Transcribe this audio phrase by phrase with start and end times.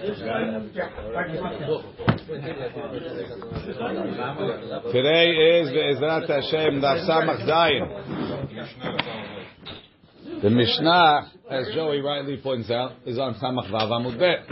[0.00, 0.16] Today
[5.60, 7.84] is Be'ezrat Hashem Daf Samach Zayin.
[10.40, 14.46] The Mishnah, as Joey rightly points out, is on Samach Vav Amud Bet.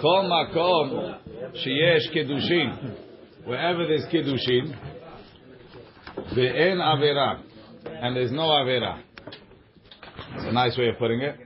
[0.00, 1.18] Kol Makom
[1.56, 2.96] Sheyesh Kedushin.
[3.44, 4.74] Wherever there's Kedushin,
[6.34, 7.42] Ve'en Avera.
[7.84, 9.02] And there's no Avera.
[9.26, 11.36] It's a nice way of putting it.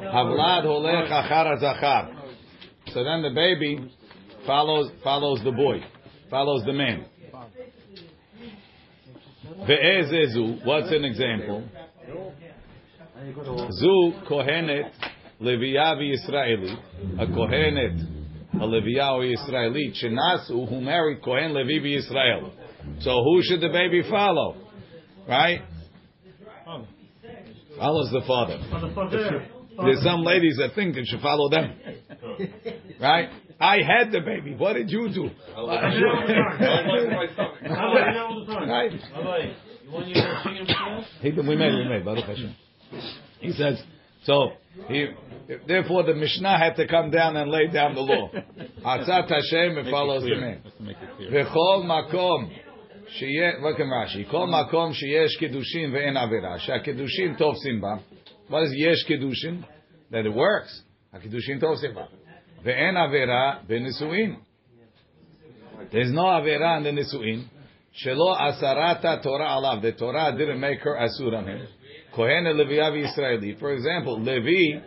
[0.00, 2.21] Havlad Holech Achar Zachar.
[2.92, 3.90] So then the baby
[4.46, 5.80] follows follows the boy,
[6.30, 7.06] follows the man.
[9.66, 11.64] Ve'ezezu, what's an example?
[13.70, 14.90] Zu kohenet
[15.40, 16.76] leviya Israeli,
[17.18, 18.06] a kohenet,
[18.54, 22.52] a leviya Israeli, chenasu who married kohen levi Israel.
[23.00, 24.56] So who should the baby follow?
[25.28, 25.62] Right?
[27.78, 28.58] Follows the father.
[29.84, 31.74] There's some ladies that think it should follow them.
[33.00, 33.28] Right?
[33.60, 34.54] I had the baby.
[34.56, 35.30] What did you do?
[38.68, 38.92] right?
[41.20, 42.56] He, we made, we made, Baruch Hashem.
[43.40, 43.82] He says,
[44.24, 44.52] so,
[44.88, 45.08] he,
[45.66, 48.30] therefore the Mishnah had to come down and lay down the law.
[48.84, 50.62] Atzat Hashem, it follows the man.
[51.20, 52.48] V'chol makom,
[53.62, 58.00] look at Rashi, kol makom sheyesh kedushin ve'en avera, she'akedushin tofsim ba.
[58.51, 59.65] What is yesh kedushin?
[60.11, 60.81] That it works.
[61.13, 62.07] HaKedushin tofsim ba.
[62.65, 64.37] Ve'en avera benesuin.
[65.91, 67.45] There's no avera in the nisuin.
[68.03, 69.81] Shelo asarata Torah alav.
[69.81, 71.67] The Torah didn't make her asur on him.
[72.15, 73.55] Kohen Leviavi Israeli.
[73.59, 74.81] For example, Levi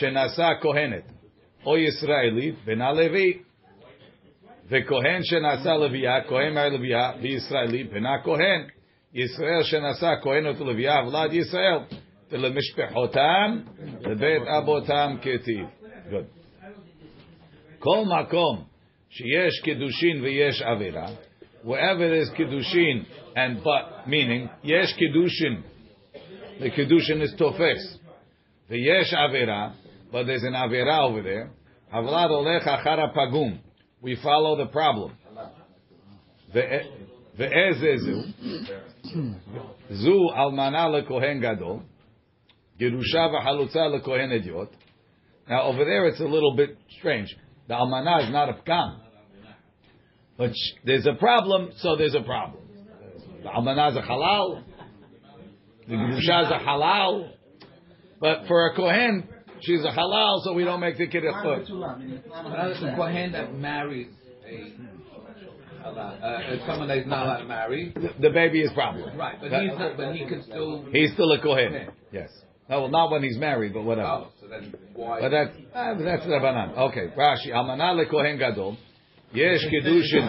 [0.00, 1.04] shenasa kohenet.
[1.64, 3.44] O Israeli bena Levi.
[4.70, 8.66] וכהן שנעשה לוויה, כהן מהלוויה בישראלי, בנה כהן.
[9.14, 11.78] ישראל שנעשה כהנת ולוויה, ולד ישראל.
[12.30, 13.58] ולמשפחותם,
[14.00, 15.66] לבית אבותם כתיב.
[16.10, 16.26] Good.
[17.78, 18.64] כל מקום
[19.10, 21.06] שיש קידושין ויש עבירה,
[21.64, 25.62] wherever there's kiddushin and but, meaning, yesh kiddushin,
[26.60, 27.98] the kiddushin is tofes.
[28.68, 29.74] The yesh avera,
[30.10, 31.50] but there's an avera over there.
[31.92, 33.58] Havlad olech achara pagum.
[34.00, 35.12] We follow the problem.
[37.38, 38.32] Ve'ezezu.
[39.92, 41.82] Zu almana lekohen gadol.
[42.79, 44.69] Gerusha v'halutza lekohen hedyot.
[45.49, 47.35] Now over there it's a little bit strange.
[47.67, 48.99] The almana is not a pkam.
[50.37, 52.63] But sh- there's a problem, so there's a problem.
[53.43, 54.63] The almana is a halal.
[55.87, 57.31] The gerusha is a halal.
[58.21, 59.27] But for a kohen,
[59.61, 61.33] she's a halal, so we don't make the kiddush.
[61.43, 61.69] That's
[62.81, 64.07] a kohen that marries
[64.47, 64.73] a
[65.85, 67.93] uh, someone that is not allowed to marry.
[68.19, 69.17] The baby is problem.
[69.17, 70.85] Right, but he's not, but he can still.
[70.91, 71.89] He's still a kohen.
[72.11, 72.29] Yes.
[72.69, 74.07] No, well, not when he's married, but whatever.
[74.07, 75.21] Oh, so then why?
[75.21, 76.77] But that's uh, that's the banan.
[76.77, 77.47] Okay, Rashi.
[77.51, 78.77] Almana lekohen gadol.
[79.33, 80.25] Yesh kedushin.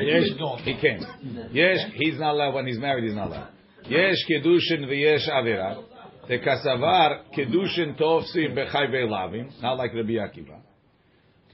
[0.00, 1.52] Yesh, he can't.
[1.52, 3.04] Yesh, he's not allowed when he's married.
[3.04, 3.48] He's not allowed.
[3.88, 5.82] Yesh kedushin v'yesh avera.
[6.28, 9.60] The kasavar kedushin tovsim bechai ve'lavim.
[9.60, 10.60] Not like Rabbi Akiva.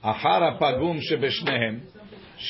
[0.04, 1.80] Achara pagum shebeshnehem.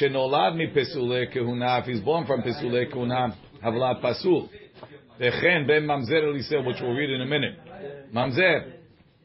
[0.00, 1.80] Shenolad mi pesule kehuna.
[1.82, 4.48] If he's born from pesule kehuna, havlat pasul.
[5.20, 7.56] V'chen ben mamzer eliseo, which we'll read in a minute.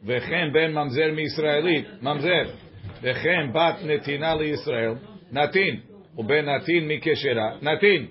[0.05, 2.01] V'chen ben mamzer mi Israelit.
[2.01, 2.69] Mamzer.
[3.01, 4.93] וכן בת נתינה לישראל,
[5.31, 5.79] נתין,
[6.17, 8.07] ובין נתין מקשרה, נתין.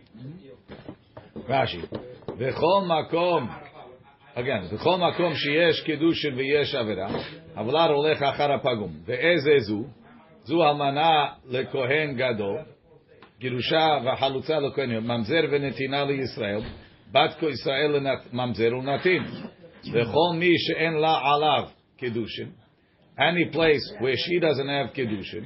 [1.48, 1.80] רש"י,
[2.38, 3.48] בכל מקום,
[4.36, 7.08] again, בכל מקום שיש קידושין ויש עבירה,
[7.56, 8.92] הבלר הולך אחר הפגום.
[9.06, 9.84] ואיזה זו?
[10.42, 12.58] זו אלמנה לכהן גדול,
[13.38, 16.60] גירושה וחלוצה לכהן, ממזר ונתינה לישראל,
[17.11, 19.23] בת כה ישראל ממזר ונתין.
[19.91, 22.49] וכל מי שאין לה עליו קידושין,
[23.17, 25.45] any place where she doesn't have kedushin,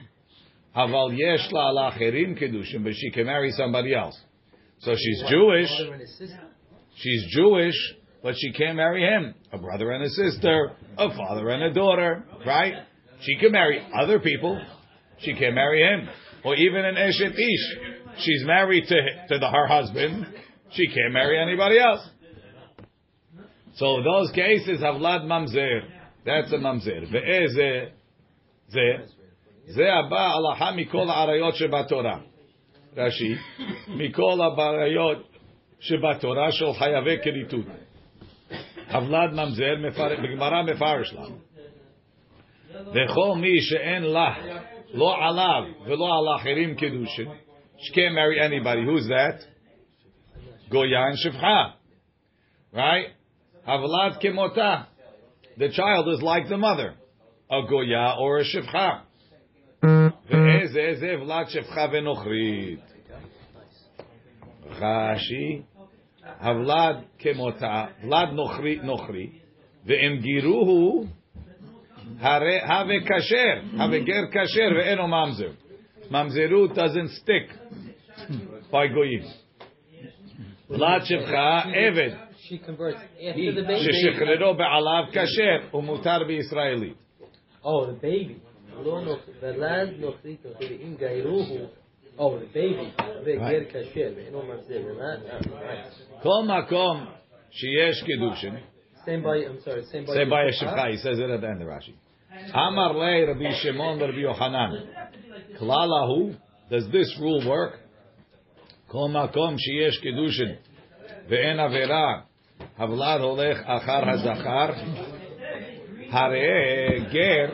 [0.75, 4.17] aval yesh la alacherim kedushin, but she can marry somebody else.
[4.79, 5.71] So she's Jewish.
[6.95, 7.75] She's Jewish,
[8.23, 9.33] but she can't marry him.
[9.51, 12.73] A brother and a sister, a father and a daughter, right?
[13.21, 14.61] She can marry other people.
[15.19, 16.07] She can't marry him,
[16.43, 17.65] or even an eshet ish.
[18.19, 18.95] She's married to
[19.29, 20.27] to the, her husband.
[20.71, 22.09] She can't marry anybody else.
[23.75, 25.81] So those cases have lad mamzer.
[26.25, 27.05] That's a mamzer.
[27.11, 27.89] Ve'eze
[28.69, 28.97] ze
[29.67, 32.19] ze הבא הלכה מכל העריות שבתורה.
[32.97, 33.35] רש"י,
[33.87, 35.27] מכל הבעיות
[35.79, 37.65] שבתורה של חייבי כריתות.
[38.87, 39.75] הבלד ממזר,
[40.23, 41.21] בגמרא מפרש לה.
[42.93, 44.35] וכל מי שאין לה,
[44.93, 47.27] לא עליו ולא על אחרים קידושין,
[47.77, 48.83] she can't marry anybody.
[48.83, 49.50] Who's that?
[50.72, 51.72] Goya and Shifcha.
[52.72, 53.06] Right?
[53.68, 54.86] Havalat Kimota.
[55.58, 56.94] The child is like the mother,
[57.50, 59.02] a Goya or a Shifcha.
[64.80, 65.64] Rashi,
[66.42, 69.40] Havlad Kemota, Vlad Nochri, Nochri,
[69.86, 71.08] Ve'em Giruhu,
[72.20, 75.54] Have Kasher, Have Ger Kasher, Ve'eno Mamzer.
[76.10, 77.48] Mamzeru doesn't stick
[78.70, 79.24] by Goyim.
[80.78, 82.18] Eved.
[82.48, 83.88] She converts after the baby.
[84.56, 86.94] Be'alav kasher umutar.
[87.64, 88.42] Oh, the baby.
[92.18, 92.92] Oh, the baby.
[93.38, 93.68] Right.
[99.04, 100.14] Same by, I'm sorry, same by.
[100.14, 100.46] Same by
[100.90, 101.94] He says it at the end of Rashi.
[102.54, 104.86] Amar le Rabbi Shimon Rabbi Yochanan.
[105.60, 106.36] Klalahu.
[106.70, 107.81] Does this rule work?
[108.92, 110.52] Kol makom sheyesh kedushin
[111.30, 112.24] ve'en avera
[112.76, 114.70] havlad holech achar hazachar
[116.12, 117.48] hare ger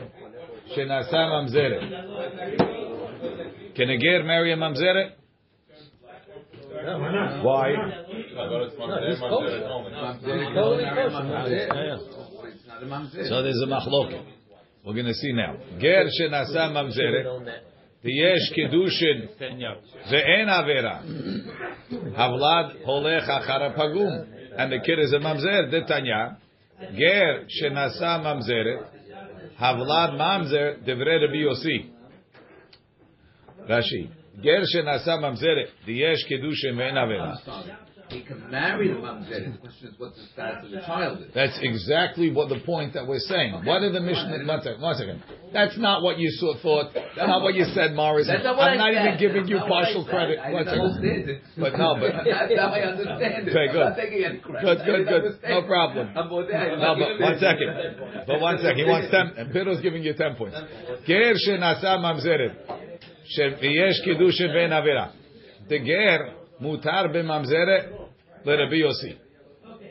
[0.74, 1.84] shenasa mamzeret.
[3.76, 5.10] Can a marry a mamzeret?
[7.46, 7.68] Why?
[13.28, 14.24] So there's a machloket.
[14.84, 15.54] We're going to see now.
[15.78, 17.26] Ger shenasa mamzeret.
[17.97, 18.05] On that.
[18.05, 19.25] ויש קידושין
[20.11, 20.99] ואין עבירה.
[22.15, 24.13] הבלד הולך אחר הפגום.
[24.55, 26.15] And the kid is a ממזר, דתניא.
[26.95, 28.79] גר שנשא ממזרת,
[29.59, 31.83] הבלד ממזר, דברי רבי יוסי.
[33.69, 34.07] רש"י,
[34.41, 37.33] גר שנשא ממזרת, ויש קידושין ואין עבירה.
[38.10, 39.52] he can marry the mamzer.
[39.52, 41.20] The question is, what's the status of the child?
[41.20, 41.26] Is.
[41.34, 43.54] That's exactly what the point that we're saying.
[43.54, 43.66] Okay.
[43.66, 44.44] What are the Mishnah?
[44.46, 45.22] One second, one second.
[45.52, 46.94] That's not what you saw, thought.
[46.94, 48.28] That's not what you said, Morris.
[48.28, 49.04] I'm not said.
[49.04, 50.38] even giving that's you partial credit.
[50.38, 51.40] I one second.
[51.56, 53.52] But no, but that's how I understand it.
[53.52, 53.82] Okay, good.
[53.82, 54.64] I'm not taking any credit.
[54.64, 55.24] Good, good, good.
[55.48, 56.14] No problem.
[56.14, 57.68] no, but one second.
[58.26, 58.78] But one second.
[58.78, 59.32] He wants ten.
[59.36, 60.56] And Piddle's giving you ten points.
[61.06, 62.56] Ger shenasa mamzeret.
[63.36, 65.12] Sheviyesh kedushin ben avera.
[65.68, 67.97] The ger mutar b'mamzeret
[68.44, 69.16] let be Yossi.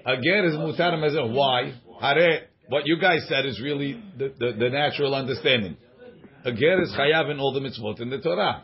[0.05, 1.73] Again is mutar in Why?
[2.01, 2.47] Hare.
[2.69, 5.77] What you guys said is really the, the, the natural understanding.
[6.43, 8.63] Again is chayav in all the mitzvot in the Torah.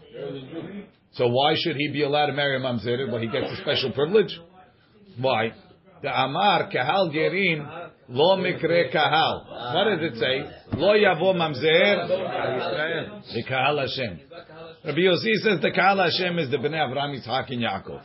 [1.14, 3.12] So why should he be allowed to marry a mamzeret?
[3.12, 4.38] Well, he gets a special privilege.
[5.20, 5.54] Why?
[6.02, 7.66] The Amar kahal gerin
[8.10, 9.74] lo mikre kahal.
[9.74, 10.78] What does it say?
[10.78, 12.08] Lo yavo mamzer
[13.34, 14.20] the kahal Hashem.
[14.86, 18.02] Rabbi Yossi says the kahal Hashem is the bnei Avraham, Yitzhak, and Yaakov.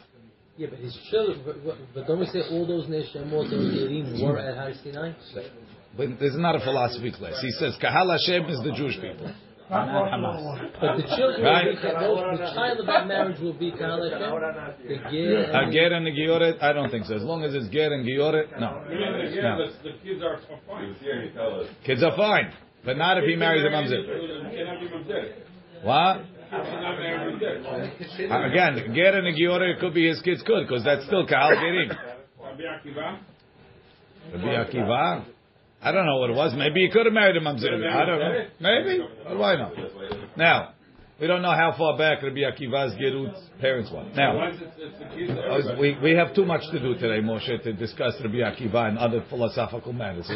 [0.59, 4.21] Yeah, but his children, but, but, but don't we say all those Neshemot and Gerim
[4.21, 5.13] were at Har Sinai?
[5.97, 7.41] But this is not a philosophy class.
[7.41, 9.31] He says kahal Hashem is the Jewish people.
[9.71, 11.71] But the children Right.
[11.71, 14.89] be, those, the child of that marriage will be Kahal Hashem?
[14.89, 16.61] The Ger A and ger and a gioret?
[16.63, 17.15] I don't think so.
[17.15, 18.83] As long as it's ger and gioret, no.
[18.83, 18.89] No.
[18.89, 20.97] the, the kids are, are fine.
[21.03, 21.69] Yeah, you tell us.
[21.85, 22.53] Kids are fine,
[22.85, 25.45] but not if he marries a mamzer.
[25.83, 26.25] Cannot be mamzer.
[26.25, 26.25] What?
[26.51, 28.51] Cannot marry mamzer.
[28.51, 31.97] Again, ger and a gioret could be his kids could, because that's still kahal gerim.
[34.33, 35.25] Rabbi Akiva.
[35.81, 36.55] I don't know what it was.
[36.57, 37.73] Maybe he could have married a mamzer.
[37.73, 38.47] I don't know.
[38.61, 39.01] Maybe.
[39.37, 39.73] Why not?
[40.37, 40.75] Now,
[41.21, 44.05] we don't know how far back Rabbi Akiva's gerut's parents were.
[44.15, 44.53] Now,
[45.81, 49.25] We, we have too much to do today, Moshe, to discuss Rabbi Akiva and other
[49.29, 50.27] philosophical matters.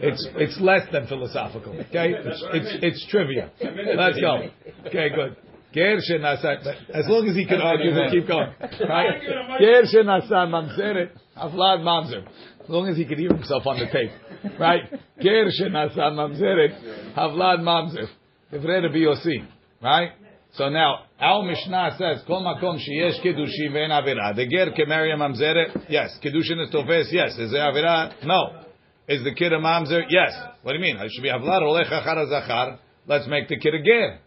[0.00, 1.72] It's it's less than philosophical.
[1.72, 3.50] Okay, it's it's, it's trivia.
[3.96, 4.48] Let's go.
[4.86, 5.36] Okay, good.
[5.74, 5.96] Ger.
[5.96, 8.50] As long as he can argue, we'll keep going.
[8.88, 9.20] Right?
[9.60, 12.24] Ger shenasa mamzeret avlad mamzer.
[12.62, 14.58] As long as he can hear himself on the tape.
[14.58, 14.84] Right?
[15.20, 18.08] Ger shenasa mamzeret avlad mamzer.
[18.50, 19.44] Divrei Rabbi Yossi.
[19.82, 20.10] Right?
[20.54, 24.34] So now, our Mishnah says, Kol makom sheyesh kedushin ve'en avira.
[24.34, 25.86] The ger can marry a mamzeret?
[25.88, 26.18] Yes.
[26.24, 27.08] Kedushin is tofes?
[27.10, 27.36] Yes.
[27.38, 28.24] Is there avira?
[28.24, 28.62] No.
[29.08, 30.02] Is the kid a mamzer?
[30.08, 30.32] Yes.
[30.62, 30.96] What do you mean?
[30.96, 32.78] It should be avlad olech achar zachar.
[33.06, 34.18] Let's make the kid a ger.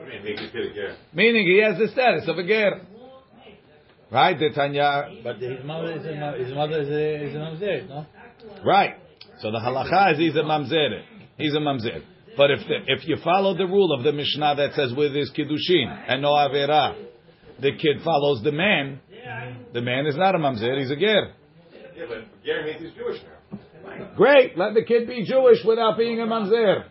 [0.00, 0.96] I mean, make the kid again.
[1.12, 2.82] Meaning he has the status of a ger.
[4.10, 4.38] Right?
[4.38, 5.08] The Tanya.
[5.24, 8.06] But his mother is a, his mother is a, is a mamzer, no?
[8.62, 8.96] Right.
[9.40, 11.02] So the halacha is he's a mamzer.
[11.38, 12.02] He's a mamzer.
[12.36, 15.30] But if the, if you follow the rule of the Mishnah that says with his
[15.30, 16.96] kiddushin and no avera,
[17.60, 19.00] the kid follows the man.
[19.72, 20.78] The man is not a mamzer.
[20.78, 21.32] He's a ger.
[21.96, 23.58] Yeah, but Gary means he's Jewish now.
[24.16, 24.56] Great.
[24.58, 26.84] Let the kid be Jewish without being a mamzer.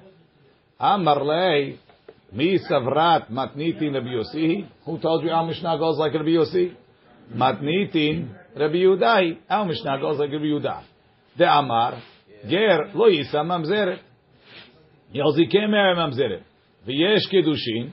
[0.80, 1.80] Amar lei
[2.32, 4.68] mi savrat matnitin Rabbi Yossi.
[4.86, 6.76] Who told you our Mishnah goes like Rabbi Yossi?
[7.36, 9.38] Matnitin Rabbi Yudai.
[9.50, 10.84] Our Mishnah goes like Rabbi Yudah.
[11.38, 12.02] De Amar
[12.48, 14.00] ger lo yisa mamzeret.
[15.14, 16.44] Yelzi can't marry mamzeret.
[16.88, 17.92] V'yesh kedushin.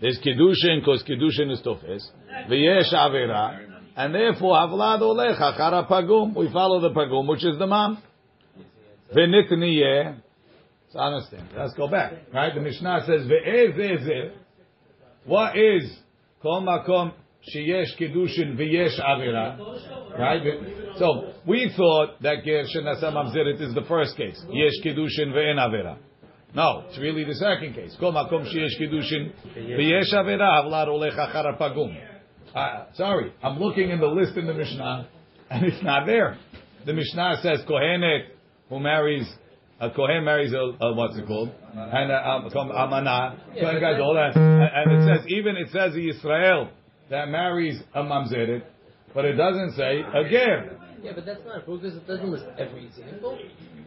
[0.00, 2.10] There's kedushin because kedushin is tofes.
[2.50, 3.70] V'yesh avera.
[3.96, 6.34] And therefore, havlad olech achara pagum.
[6.34, 8.02] We follow the pagum, which is the mom.
[9.14, 10.20] V'nitniyeh.
[10.92, 11.48] So understand.
[11.56, 12.12] Let's go back.
[12.32, 12.54] Right?
[12.54, 14.32] The Mishnah says, Ve'ez
[15.24, 15.96] What is
[16.42, 17.12] kol makom
[17.54, 20.18] sheyesh kedushin v'yesh avera?
[20.18, 20.42] Right?
[20.98, 24.42] So we thought that ger shenasa mamzeret is the first case.
[24.50, 25.98] Yesh kedushin ve'en avera.
[26.54, 27.96] No, it's really the second case.
[27.98, 31.96] Kol makom sheyesh kedushin v'yesh avera havlar olech achar pagum.
[32.54, 35.08] Uh, sorry, I'm looking in the list in the Mishnah,
[35.50, 36.38] and it's not there.
[36.86, 38.28] The Mishnah says Kohenet
[38.68, 39.28] who marries
[39.80, 41.50] a Kohen marries a, a what's it called?
[41.74, 46.70] And a, a, a Amana, Kohen Gadol, and, and it says even it says Israel
[47.10, 48.62] that marries a Mamzeret,
[49.12, 50.78] but it doesn't say a Ger.
[51.02, 53.38] Yeah, but that's not a proof because it doesn't list every example.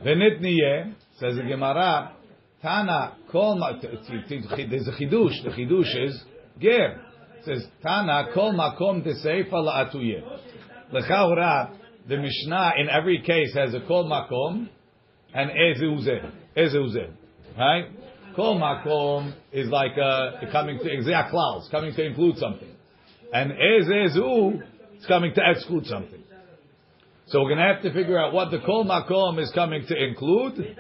[0.04, 2.12] V'nitniye says the Gemara,
[2.62, 5.44] Tana kol there's a chidush.
[5.44, 6.24] The chidush is
[6.60, 7.02] Ger.
[7.38, 10.24] It says Tana kol makom teseifa la'atuyeh.
[10.92, 11.72] L'chaura,
[12.08, 14.70] the Mishnah in every case has a kol makom
[15.34, 16.32] and ezeuze.
[16.56, 17.12] Ezeuze.
[17.58, 17.86] Right?
[18.36, 22.70] Kol makom is like uh, coming to exact clouds, coming to include something.
[23.34, 24.64] And ezezu
[24.98, 26.24] is coming to exclude something.
[27.28, 29.96] So we're going to have to figure out what the kol makom is coming to
[29.96, 30.76] include.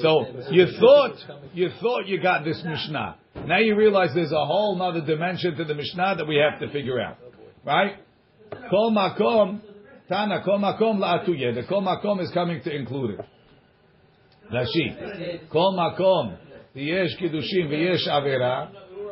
[0.00, 1.16] So you thought
[1.54, 3.16] you thought you got this Mishnah.
[3.46, 6.72] Now you realize there's a whole other dimension to the Mishnah that we have to
[6.72, 7.18] figure out.
[7.64, 7.96] Right?
[8.70, 9.60] Kol makom,
[10.08, 11.54] Tana, kol makom la'atuye.
[11.54, 13.26] The kol makom is coming to include it.
[14.52, 15.50] Rashi.
[15.50, 16.38] Kol makom,
[16.74, 18.70] v'yesh kiddushim v'yesh avera.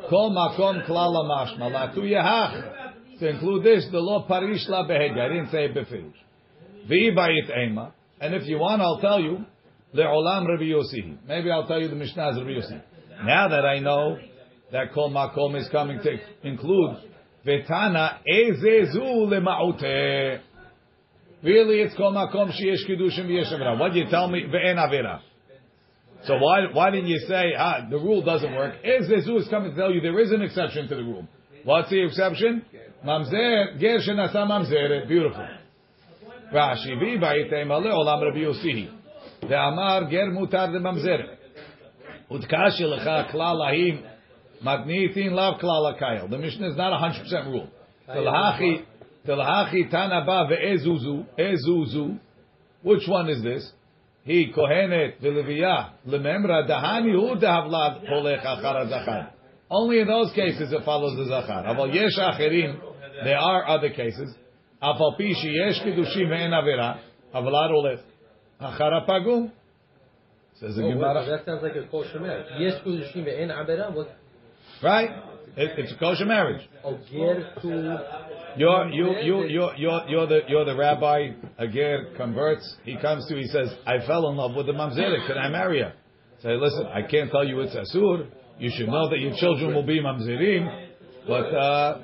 [0.08, 3.18] Kol makom klal mashma la'atuye hach.
[3.20, 5.18] To include this, the law parish la behedya.
[5.18, 6.14] I didn't say befirush.
[6.90, 7.92] V'ibayit ema.
[8.20, 9.44] And if you want, I'll tell you,
[9.94, 11.18] le'olam Rabbi.
[11.26, 12.82] Maybe I'll tell you the Mishnah's Rabbi Yossi.
[13.24, 14.18] Now that I know
[14.72, 16.96] that kol makom is coming to include
[17.46, 20.40] Vetana ezezu lema'ute.
[21.42, 23.78] Really, it's kol makom sheyesh kiddushin v'yesh.
[23.78, 24.42] What do you tell me?
[24.42, 25.20] Ve'en avera.
[26.24, 28.74] So why why didn't you say ah the rule doesn't work?
[28.84, 31.26] Ezezu is coming to tell you there is an exception to the rule.
[31.64, 32.64] What's the exception?
[33.04, 35.06] Mamzer ger shenasa mamzeret.
[35.08, 35.46] Beautiful.
[36.52, 38.90] Rashi v'bayitei male olam Rabbi Yossi.
[39.42, 41.36] Ve'amar ger mutar lemamzeret.
[42.30, 44.02] Utkashi lecha klal lahim
[44.64, 46.30] matnitin lav klal akayel.
[46.30, 47.68] The Mishnah is not a hundred percent rule.
[48.08, 48.84] Telhachi
[49.26, 51.38] telhachi tanaba ve'ezuzu ezuzu.
[51.38, 52.18] Ezuzu.
[52.82, 53.72] Which one is this?
[54.24, 59.32] He kohenet v'leviyah lememra dahani hu dehavlad polech achar zachar.
[59.70, 61.64] Only in those cases it follows the zachar.
[61.64, 62.80] Aval yesh acherim.
[63.24, 64.34] There are other cases.
[64.82, 66.98] Afal pi sheyesh kedushim ve'en avera.
[67.34, 68.15] Avalad olech achar
[68.60, 69.50] pagum.
[70.60, 71.26] Says the Oh, Gemara.
[71.26, 72.46] that sounds like a kosher marriage.
[72.58, 73.94] Yes, kudushim.
[73.94, 74.16] What?
[74.82, 75.10] Right?
[75.56, 76.66] It, it's a kosher marriage.
[76.82, 78.00] To.
[78.56, 81.28] You're, you, you, you're, you're, you're the, you're the rabbi.
[81.58, 82.76] A ger converts.
[82.84, 85.26] He comes to, he says, I fell in love with the mamzeret.
[85.26, 85.92] Can I marry her?
[86.42, 88.26] Say, listen, I can't tell you it's asur.
[88.58, 90.88] You should know that your children will be mamzerim.
[91.26, 92.02] But, uh,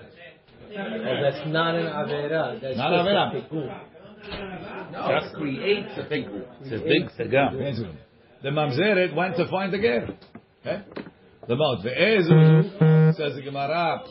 [0.75, 2.59] Oh, that's not an avera.
[2.61, 4.82] That's Not avera.
[4.95, 5.09] A tikkun.
[5.09, 6.47] No, it creates a big group.
[6.63, 7.97] It's a big segam.
[8.43, 10.09] the mamzeret went to find the ger.
[10.65, 10.71] Eh?
[10.71, 10.83] Okay?
[11.49, 11.85] The mouth.
[11.85, 14.05] Ve'ezuzu, says the Gemara.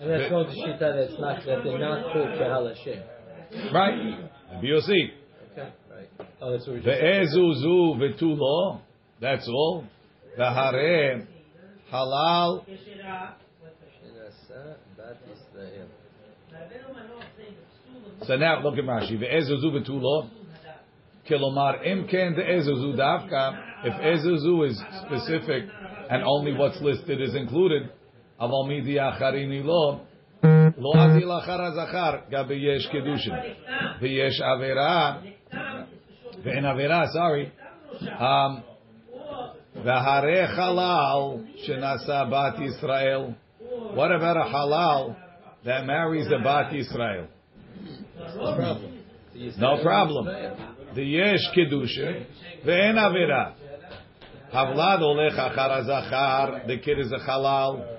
[0.00, 3.02] And that's going to shita that's not that they're not called kahal Hashem.
[3.72, 4.18] Right?
[4.60, 4.90] BOC.
[5.52, 6.28] Okay, right.
[6.40, 6.88] Oh, that's what we just.
[6.88, 8.80] Ve'ezuzu vetulo.
[9.20, 9.84] That's all.
[10.36, 11.26] V'hareh
[11.92, 12.64] halal.
[14.02, 15.88] Shenasa bat Israel.
[18.26, 19.18] So now look at Rashi.
[19.18, 20.30] Ve'ezuzu vetulo.
[21.28, 23.58] Kilomar imken de'ezuzu davka.
[23.84, 25.64] If ezuzu is specific
[26.08, 27.90] and only what's listed is included,
[28.40, 30.00] aval midi acharini lo.
[30.42, 32.30] Lo azil achar hazachar.
[32.30, 33.56] Gabi yesh kedushin.
[34.00, 35.22] Ve'yesh avera.
[36.44, 37.52] Ve'en avera, sorry.
[38.18, 38.62] Um,
[41.66, 43.34] shenasa bat Yisrael.
[43.94, 45.16] What about a halal
[45.64, 47.26] that marries a bat Yisrael?
[48.36, 48.98] No problem.
[49.58, 50.26] No problem.
[50.94, 52.26] The yesh kedusha
[52.64, 53.54] ve'en avera.
[54.52, 56.66] Havlad olech achar hazachar.
[56.66, 57.98] The kid is a halal.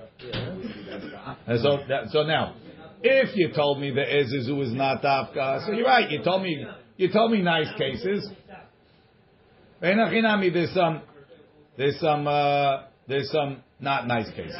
[1.46, 2.54] And so, that, so now,
[3.02, 6.10] if you told me the ezizu is not dafka, so you're right.
[6.10, 6.64] You told me,
[6.96, 8.30] you told me nice cases.
[9.80, 11.02] There's some,
[11.76, 14.56] there's some, uh, there's some not nice cases,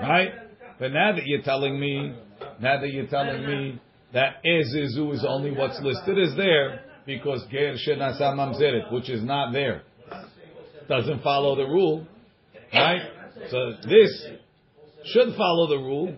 [0.00, 0.30] right?
[0.78, 2.14] But now that you're telling me,
[2.60, 3.80] now that you're telling me
[4.12, 9.52] that ezizu is only what's listed is there because ger shenasa mamzeret, which is not
[9.52, 9.82] there,
[10.88, 12.06] doesn't follow the rule,
[12.72, 13.02] right?
[13.50, 14.26] So this
[15.06, 16.14] should follow the rule,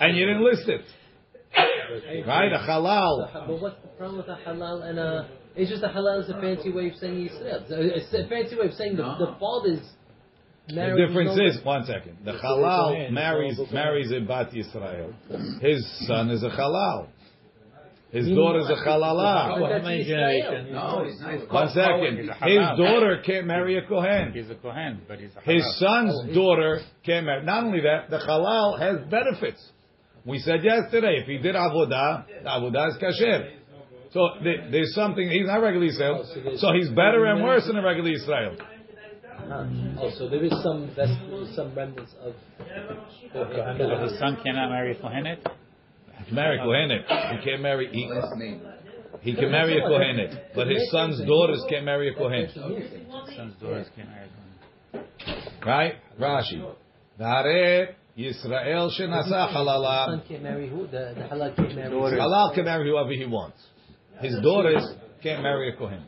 [0.00, 0.84] and you didn't list it,
[2.26, 2.52] right?
[2.52, 3.46] A halal.
[3.46, 6.40] But what's the problem with a halal and a It's just a halal is a
[6.40, 7.64] fancy way of saying Yisrael.
[7.70, 9.34] It's a fancy way of saying the, the
[10.74, 12.18] father's The difference is one second.
[12.24, 15.12] The halal marries marries a bat Yisrael.
[15.60, 17.08] His son is a halal.
[18.12, 19.58] His daughter is a But halala.
[19.60, 20.06] that's How many Yisrael.
[20.06, 20.72] generations?
[20.72, 21.52] No, he's not.
[21.52, 22.18] One second.
[22.18, 24.32] His daughter can't marry a kohen.
[24.32, 27.44] He's a Kohen, but he's a His son's oh, daughter can't marry.
[27.44, 29.62] Not only that, the halal has benefits.
[30.24, 33.50] We said yesterday, if he did avodah, the avodah is kasher.
[34.12, 35.28] So there's something.
[35.28, 38.56] He's not regular Israel, Oh, so so he's better and worse than a regular Israel.
[39.48, 39.66] Ah.
[40.00, 41.12] Oh, so there is some best,
[41.54, 42.34] some remnants of.
[43.32, 45.38] But his son cannot marry a Kohenet?
[46.18, 47.38] He can marry a kohenet.
[47.38, 47.88] He can't marry.
[47.92, 48.60] He, Last name.
[49.20, 52.48] he can marry a kohenet, but his son's daughters can't marry a kohen.
[52.54, 55.52] Son's daughters can't marry a Kohen.
[55.64, 55.94] Right?
[56.20, 56.72] Rashi.
[57.20, 60.06] V'harei Yisrael shenasa halala.
[60.06, 60.86] Son can't marry who?
[60.86, 61.90] The, the halal can't marry.
[61.90, 63.58] Halal can marry whoever he wants.
[64.20, 64.84] His daughters
[65.22, 66.02] can't marry a kohen.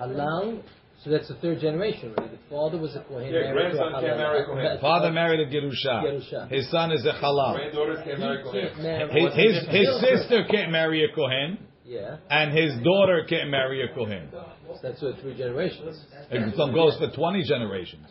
[0.00, 0.60] Halal.
[1.06, 2.34] So that's the third generation already.
[2.34, 3.32] The father was a kohen.
[3.32, 4.58] Yeah, married to a can't marry a kohen.
[4.58, 4.80] halal.
[4.80, 6.02] Father married a gerusha.
[6.02, 6.50] Gerusha.
[6.50, 7.54] His son is a halal.
[7.54, 9.38] Granddaughters can't marry He Kohen.
[9.38, 12.16] His, his, his sister can't marry a kohen, Yeah.
[12.28, 14.30] and his daughter can't marry a kohen.
[14.32, 16.04] So that's what three generations.
[16.28, 18.08] It goes for twenty generations.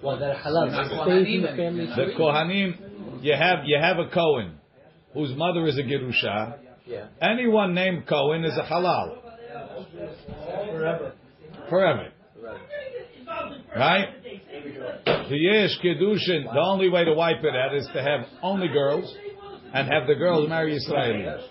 [0.00, 1.96] Well, that halal Not stays in the family anymore.
[1.96, 4.60] The kohanim, you have you have a kohen
[5.12, 6.58] whose mother is a gerusha.
[6.86, 7.06] Yeah.
[7.20, 9.18] Anyone named Cohen is a halal.
[10.70, 11.12] Forever.
[11.68, 12.11] Forever.
[13.76, 14.08] Right?
[15.28, 19.14] The Yesh Kedushin, the only way to wipe it out is to have only girls
[19.72, 21.42] and have the girls marry Israelis.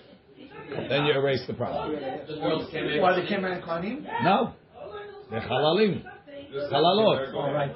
[0.88, 1.92] Then you erase the problem.
[1.92, 3.60] Why they can't marry
[4.22, 4.54] No.
[5.30, 6.04] They're halalim.
[6.72, 7.74] Halalot.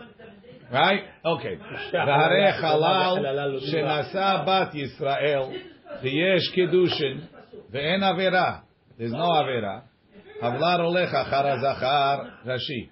[0.73, 1.05] Right?
[1.25, 1.59] Okay.
[1.93, 5.59] V'harei halal shenasa bat Yisrael
[6.03, 7.29] the v'yesh kedushin
[7.73, 8.63] v'en avera.
[8.99, 9.83] There's no avera.
[10.43, 12.91] Havlar olecha achar azachar Rashi.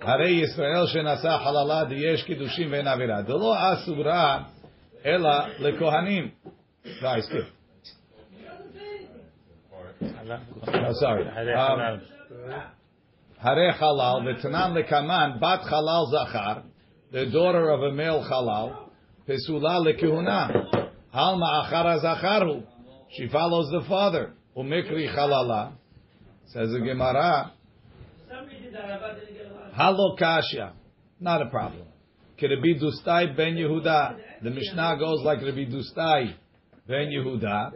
[0.00, 3.22] הרי ישראל שנשא חללה דיש קידושין ואין עבירה.
[3.22, 4.42] דלא אסורה
[5.04, 6.30] אלא לכהנים.
[7.02, 7.52] No, I skipped.
[10.02, 11.24] Oh, sorry.
[11.28, 12.00] הרי Um, חלל.
[13.38, 16.62] Hare halal, v'tanan lekaman, bat halal zachar,
[17.12, 18.88] the daughter of a male halal,
[19.28, 22.62] pesula lekehuna, halma achara zacharu,
[23.10, 25.72] she follows the father, umikri halala,
[26.46, 27.52] says the Gemara,
[29.73, 30.73] halo kasha,
[31.19, 31.87] not a problem.
[32.39, 34.17] Be Dustai ben Yehuda?
[34.41, 36.33] The Mishnah goes like Rabbi Dustai
[36.87, 37.71] ben Yehuda,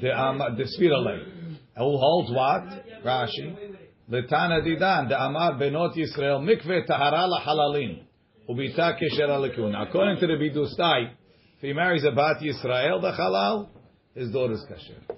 [0.00, 1.58] the um, the Sfirale.
[1.76, 2.62] Who holds what?
[3.04, 3.76] Rashi.
[4.10, 8.02] Letana Didan, the Amar Benot Yisrael, Mikveh Tahara Halalin,
[8.48, 9.74] Ubita Keshera Lekun.
[9.88, 11.10] According to the Bidustai,
[11.56, 13.68] if he marries a Bat Yisrael, the Halal,
[14.14, 15.16] his daughter daughter's Kasher.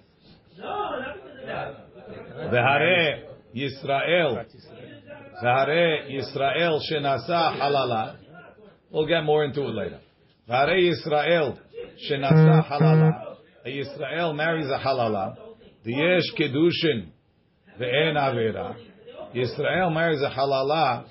[0.58, 1.00] No,
[2.50, 4.44] the Hare Yisrael,
[5.42, 8.16] Vehare Yisrael Shenasa Halala.
[8.90, 10.00] We'll get more into it later.
[10.48, 11.58] Vehare Yisrael
[12.08, 13.36] Shenasa Halala.
[13.64, 15.36] A Yisrael marries a Halala.
[15.84, 17.08] The Yesh Kedushin.
[17.80, 18.76] Ve'en avera.
[19.34, 21.06] Yisrael marries a halala.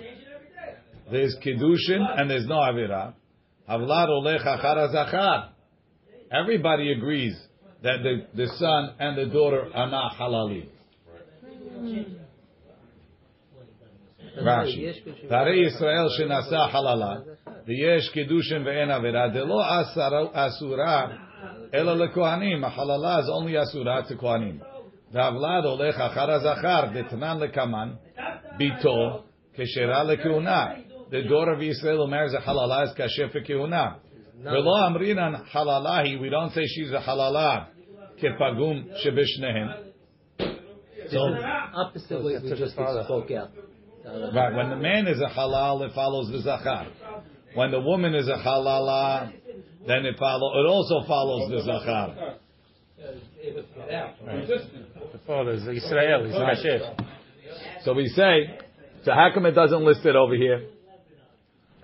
[1.12, 3.14] There's kiddushin and there's no avera.
[3.70, 5.50] Havlad olech achar zachar.
[6.32, 7.38] Everybody agrees
[7.84, 10.70] that the, the son and the daughter are not halali.
[14.42, 15.30] Rashi.
[15.30, 17.24] Tare Yisrael shenasa halala.
[17.68, 19.32] V'yesh kedushin ve'en avera.
[19.34, 19.60] Delo
[20.34, 21.20] asura
[21.72, 22.64] ela lekohanim.
[22.70, 24.60] Halala is only asura to kohanim.
[25.14, 26.94] Davlad olech achar azachar.
[26.94, 27.98] Detnan lekaman.
[28.60, 29.24] Bito.
[29.58, 30.84] Keshera lekehuna.
[31.12, 34.00] The daughter of Yisrael marries a halala is kasher fekehuna.
[34.42, 36.20] Velo amrinan halalahi.
[36.20, 37.68] We don't say she's a halala.
[38.22, 39.92] Kepagum shebishnehem.
[41.10, 41.20] So
[41.76, 43.52] opposite way we just spoke out.
[44.35, 46.87] right, when the man is a halal, it follows the zachar.
[47.55, 49.33] When the woman is a halala,
[49.87, 50.61] then it follow.
[50.61, 52.37] It also follows the zachar.
[55.13, 56.95] The father is Israel, he's Kasher.
[57.85, 58.59] So we say,
[59.05, 60.61] so how come it doesn't list it over here?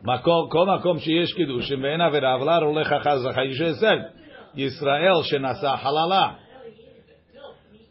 [0.07, 4.01] מקום, כל מקום שיש קידושים ואין עבירה, אבל הולך אחר זכר, you should have said,
[4.57, 6.33] ישראל שנשא חללה.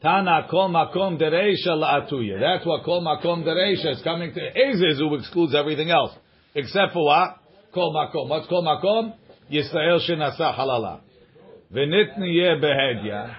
[0.02, 2.38] Tana kol makom dereisha la'atuya.
[2.38, 4.40] That's what kol makom dereisha is coming to.
[4.40, 6.12] Ezes who excludes everything else.
[6.54, 7.38] Except for what?
[7.74, 8.28] Kol makom.
[8.28, 9.14] What's kol makom?
[9.50, 11.00] Yisrael shenasa halala.
[11.72, 13.34] Behedya.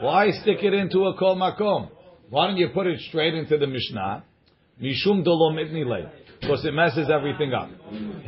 [0.00, 1.88] Why stick it into a kol makom?
[2.28, 4.24] Why don't you put it straight into the Mishnah?
[4.82, 6.10] Mishum dolom.
[6.40, 7.70] Because it messes everything up.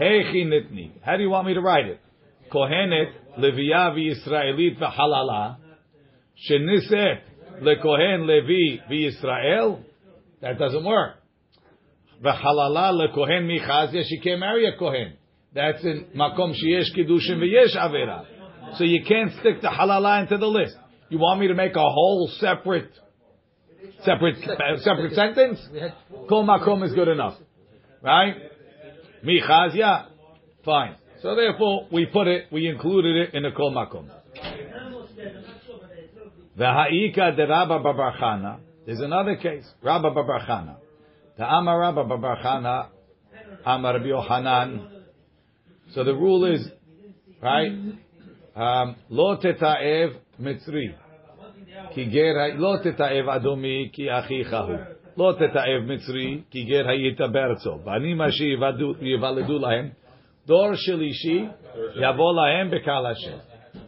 [0.00, 0.92] Heichi nitni.
[1.02, 2.00] How do you want me to write it?
[2.50, 5.56] Kohenet, leviya israelit v'halala.
[6.48, 7.20] Sheniset
[7.60, 9.82] lekohen Levi v'Yisrael,
[10.40, 11.16] that doesn't work.
[12.22, 15.14] V'halala lekohen michazia, she can't marry a kohen.
[15.54, 18.26] That's in makom sheyesh kiddushin v'yesh avera.
[18.76, 20.76] So you can't stick the halala into the list.
[21.08, 22.90] You want me to make a whole separate,
[24.02, 25.60] separate, uh, separate sentence?
[26.28, 27.34] Kol makom is good enough,
[28.02, 28.34] right?
[29.24, 30.06] Michazia,
[30.64, 30.96] fine.
[31.22, 34.10] So therefore, we put it, we included it in the kol makom.
[36.57, 38.59] V'ha'ika de Rabba Babarchana.
[38.85, 39.65] There's another case.
[39.81, 40.75] Rabba Babarchana.
[41.37, 42.87] The Amar Rabba Babarchana.
[43.65, 44.87] Amar Rabbi Yohanan.
[45.93, 46.69] So the rule is,
[47.41, 47.71] right?
[48.55, 50.95] Um, Lo teta'ev mitzri.
[51.93, 55.01] Ki ger ha- lo teta'ev adomi ki achicha hu.
[55.17, 57.77] לא תתעב מצרי, כי גר היית בארצו.
[57.77, 59.89] בנים אשר יוולדו- ייוולדו להם,
[60.47, 61.45] דור שלישי
[61.95, 63.37] יבוא להם בקהל השם.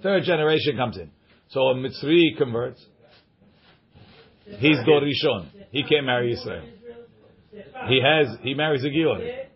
[0.03, 1.16] Third generation comes in.
[1.50, 2.84] So a Mitzri converts.
[4.44, 5.48] He's Dor Rishon.
[5.70, 6.64] He can't marry Israel.
[7.88, 9.46] He has, he marries a Gior.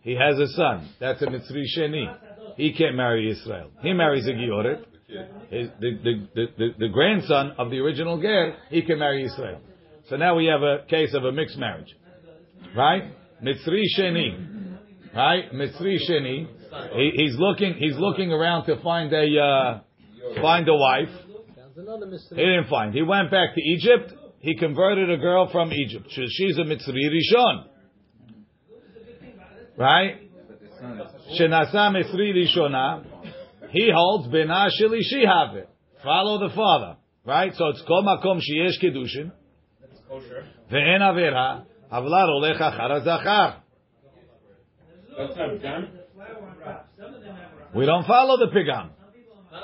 [0.00, 0.90] He has a son.
[1.00, 2.14] That's a Mitzri Sheni.
[2.56, 3.70] He can't marry Israel.
[3.80, 4.32] He marries a
[5.50, 9.60] the, the, the, the, the grandson of the original Ger, he can marry Israel.
[10.08, 11.94] So now we have a case of a mixed marriage.
[12.76, 13.04] Right?
[13.42, 14.76] Mitzri Sheni.
[15.14, 15.52] Right?
[15.52, 16.48] Mitzri Sheni.
[16.94, 19.80] He, he's looking, he's looking around to find a, uh,
[20.42, 21.08] find a wife.
[21.74, 22.94] Sounds another He didn't find.
[22.94, 24.12] He went back to Egypt.
[24.40, 26.06] He converted a girl from Egypt.
[26.10, 27.68] She- She's a Mitzri Rishon.
[29.76, 30.30] Right?
[31.38, 33.04] Shenasa Mitzri Rishona.
[33.70, 35.66] He holds Bena Shilishi Have.
[36.02, 36.96] Follow the father.
[37.24, 37.52] Right?
[37.54, 39.32] So it's Kol Makom Sheyesh Kedushin.
[40.70, 41.64] Ve'en Avera.
[41.90, 43.56] Avlar Olech Achar HaZachar.
[45.16, 45.88] That's not done.
[47.74, 48.90] We don't follow the Pigam.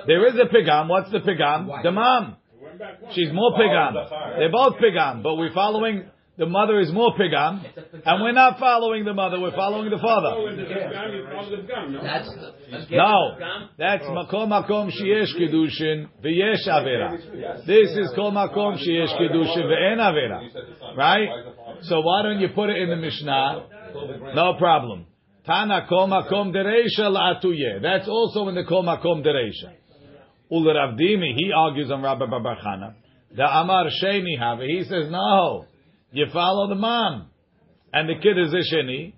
[0.06, 0.88] There is a Pigam.
[0.88, 1.82] What's the Pigam?
[1.82, 2.36] The mom.
[2.62, 3.14] Went back once.
[3.14, 3.94] She's more pigam.
[4.38, 6.04] They're both pigam, but we're following
[6.38, 7.62] the mother is more pigam,
[8.06, 9.38] and we're not following the mother.
[9.38, 10.48] We're following the Oh, father.
[10.48, 12.02] and the Pigam, you follow the Pigam, no?
[12.02, 13.36] That's the, No,
[13.76, 14.12] that's oh.
[14.12, 17.66] makom makom sheyesh kedushin v'yesh avera.
[17.66, 20.96] This is kol makom sheyesh kedushin ve'en avera.
[20.96, 21.28] Right?
[21.82, 23.66] So why don't you put it in the Mishnah?
[24.34, 25.06] No problem.
[25.44, 27.82] Tana kol makom dereisha la'atuye.
[27.82, 29.72] That's also in the kol makom dereisha.
[30.50, 32.94] Ul Rav Dimi, he argues on Rabbi Babachana.
[33.36, 35.66] The Amar Sheni have He says, no,
[36.10, 37.28] you follow the mom.
[37.92, 39.14] And the kid is a Sheni.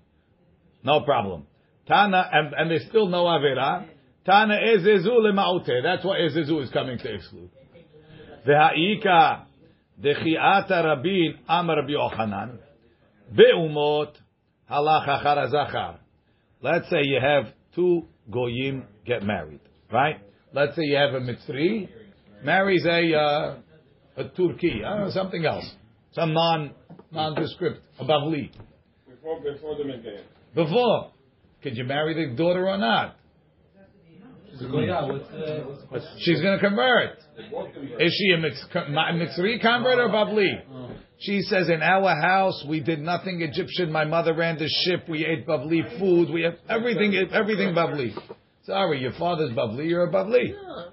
[0.83, 1.47] No problem.
[1.87, 3.85] Tana, and, and still no Avera.
[4.25, 5.83] Tana ezezu lema'ute.
[5.83, 7.49] That's what ezezu is coming to exclude.
[8.47, 9.45] V'ha'ika
[10.01, 12.57] dechi'ata rabin amar Rabbi Yochanan.
[13.35, 14.13] Be'umot
[14.69, 15.97] halach achar azachar.
[16.61, 19.59] Let's say you have two goyim get married,
[19.91, 20.21] right?
[20.53, 21.89] Let's say you have a Mitzri
[22.43, 23.57] marries a uh,
[24.15, 25.69] a Turki, I don't know, something else,
[26.11, 26.71] some non
[27.11, 28.51] nondescript, a Bavli.
[29.07, 30.23] Before, before the Megayim.
[30.53, 31.11] Before,
[31.63, 33.15] could you marry the daughter or not?
[34.51, 37.17] She's going to convert.
[37.99, 40.93] Is she a Mitz- Mitzri convert or Bavli?
[41.19, 43.91] She says, in our house, we did nothing Egyptian.
[43.91, 45.09] My mother ran the ship.
[45.09, 46.29] We ate Bavli food.
[46.29, 48.13] We have everything, everything Bavli.
[48.65, 50.53] Sorry, your father's Bavli, you're a Bavli.
[50.53, 50.85] No,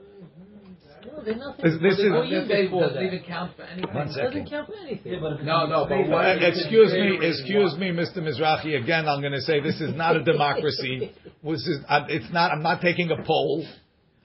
[1.06, 1.64] no, they're nothing.
[1.64, 3.94] This- this is- going This doesn't even count for anything.
[3.94, 5.20] One It doesn't count for anything.
[5.44, 6.42] No, no, but what?
[6.42, 8.18] Excuse me, excuse me, Mr.
[8.18, 8.76] Mizrahi.
[8.76, 11.12] Again, I'm going to say this is not a democracy.
[11.42, 12.52] This is, uh, it's not.
[12.52, 13.64] I'm not taking a poll.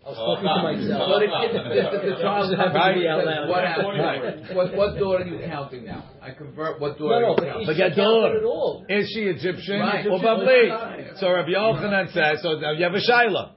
[0.06, 1.02] I was talking to oh, myself.
[1.10, 2.94] But if, if, if the child Doesn't have to Right.
[2.94, 3.50] be out loud.
[3.50, 3.98] what happens?
[3.98, 4.56] Right.
[4.56, 6.04] What, what daughter are you counting now?
[6.22, 6.80] I convert.
[6.80, 7.74] What No, daughter no, are you but counting?
[7.74, 8.38] he your daughter.
[8.38, 8.86] at all.
[8.88, 10.06] Is she Egyptian Right.
[10.06, 11.20] or Bavli?
[11.20, 12.44] So Rabbi Yochanan says.
[12.44, 13.54] So now you have a shaila.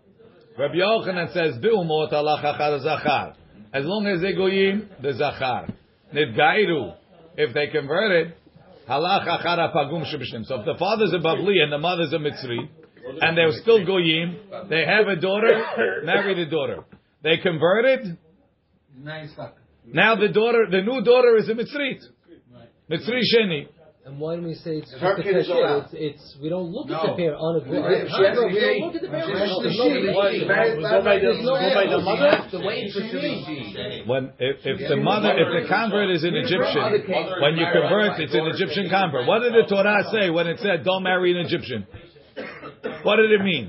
[0.59, 3.35] Rabbi Yochanan says, "Bi'umot alach achar zachar."
[3.75, 5.69] As long as they goyim, the zachar.
[6.15, 6.95] Nidgairu.
[7.37, 8.33] If they converted,
[8.89, 10.47] halach achar apagum shebishnim.
[10.47, 12.71] So if the father's a Bavli and the mother's a Mitzri,
[13.21, 14.37] and they're still goyim,
[14.69, 15.61] they have a daughter,
[16.05, 16.85] marry the daughter.
[17.23, 18.17] They converted.
[18.97, 19.57] Now you're stuck.
[19.87, 22.01] Now the daughter, the new daughter is a Mitzrit.
[22.91, 23.69] Mitzri Sheni.
[24.07, 25.93] And why don't we say it's Her just a kid is allowed.
[25.93, 28.57] It's, it's we don't look at the pair on a Right, she has to We
[28.57, 29.29] don't be- look at the parent.
[29.29, 30.49] she has to There's no she- relation.
[30.49, 32.09] married Go by the- There's no go the relation.
[32.09, 32.49] mother?
[32.49, 34.09] To wait.
[34.09, 37.05] When if, if the mother, if the convert is an Egyptian,
[37.45, 39.29] when you convert, it's an Egyptian convert.
[39.29, 41.85] What did the Torah say when it said don't marry an Egyptian?
[43.03, 43.69] What did it mean?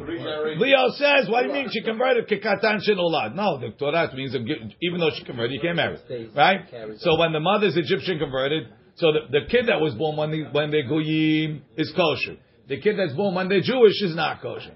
[0.60, 2.28] Leo says, what do you mean she converted?
[2.28, 3.36] Kikatan shenolad.
[3.36, 4.36] No, the Torah means
[4.82, 5.98] even though she converted, you can't marry,
[6.36, 6.62] right?
[7.00, 10.42] So when the mother's Egyptian converted, so the, the kid that was born when they,
[10.52, 12.38] when they're goyim is kosher.
[12.68, 14.74] The kid that's born when they're Jewish is not kosher.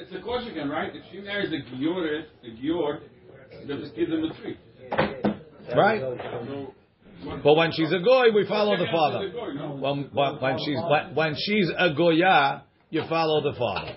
[0.00, 0.94] It's a question again, right?
[0.94, 3.00] If she marries a Gior, a Gior,
[3.66, 4.56] then the kid's in the tree.
[5.74, 6.02] Right?
[7.42, 9.32] But when she's a goy, we follow the father.
[9.80, 13.96] When, when, when she's when, when she's a goya, you follow the father.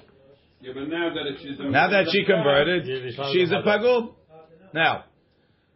[0.60, 2.86] Yeah, but now that she's a Now that she converted,
[3.32, 4.14] she's a pagum.
[4.74, 5.06] Now,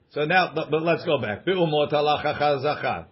[0.10, 1.45] so now, but, but let's go back.
[1.45, 3.05] Be'umot halach achar zachar.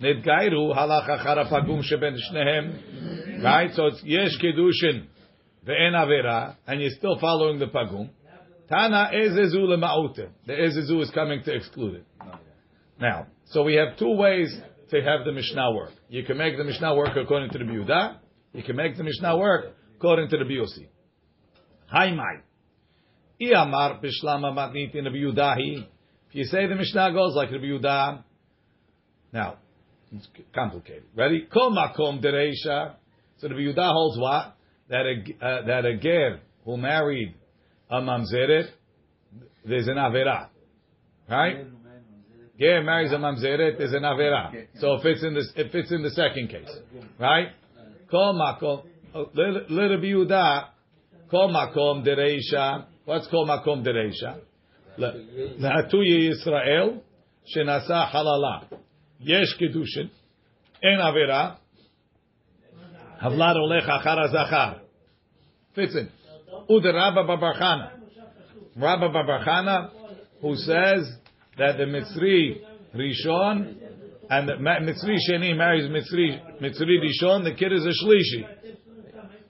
[0.00, 3.42] Nidgairu halach achar pagum sheben shnehem.
[3.42, 3.70] Right?
[3.74, 5.06] So it's yesh kedushin
[5.66, 8.10] ve'en avera, and you're still following the pagum.
[8.68, 10.28] Tana ezezu lema'ute.
[10.46, 12.06] The ezezu is coming to exclude it.
[13.00, 14.56] Now, so we have two ways
[14.90, 15.92] to have the Mishnah work.
[16.08, 18.18] You can make the Mishnah work according to the Biuda.
[18.56, 19.66] You can make the Mishnah work
[19.96, 20.86] according to the Biusi.
[21.88, 22.40] Hi, mai.
[23.38, 25.86] Iamar bishlama matnit in the.
[26.30, 28.24] If you say the Mishnah goes like the Biuda,
[29.30, 29.58] now
[30.10, 31.02] it's complicated.
[31.14, 31.46] Ready?
[31.52, 32.94] Kol makom dereisha.
[33.36, 34.56] So the Biuda holds what?
[34.88, 37.34] That a uh, that a ger who married
[37.90, 38.70] a mamzeret,
[39.66, 40.48] there's an avera,
[41.28, 41.66] right?
[42.58, 44.66] Ger marries a mamzeret, there's an avera.
[44.78, 46.74] So it fits in this, it fits in the second case,
[47.18, 47.48] right?
[48.10, 48.82] Kol makom.
[49.14, 50.68] Oh, little Yehuda.
[51.30, 52.86] Kol makom dereisha.
[53.04, 54.40] What's kol makom dereisha?
[54.98, 57.00] Lehatuye Yisrael.
[57.54, 58.64] Shenasa halala.
[59.20, 60.10] Yesh kedushin.
[60.82, 61.56] En avera.
[63.22, 64.80] Havlad olech achar azachar.
[65.74, 66.08] Fits in.
[66.68, 67.90] Ude Rabba Babarchana.
[68.76, 69.90] Rabba Babarchana,
[70.42, 71.10] who says
[71.56, 72.60] that the Mitzri
[72.94, 73.76] Rishon
[74.28, 78.46] and the Mitzri Sheni marries Mitzri, Mitzri Rishon, the kid is a Shlishi.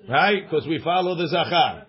[0.08, 0.42] Right?
[0.44, 1.86] Because we follow the Zachar.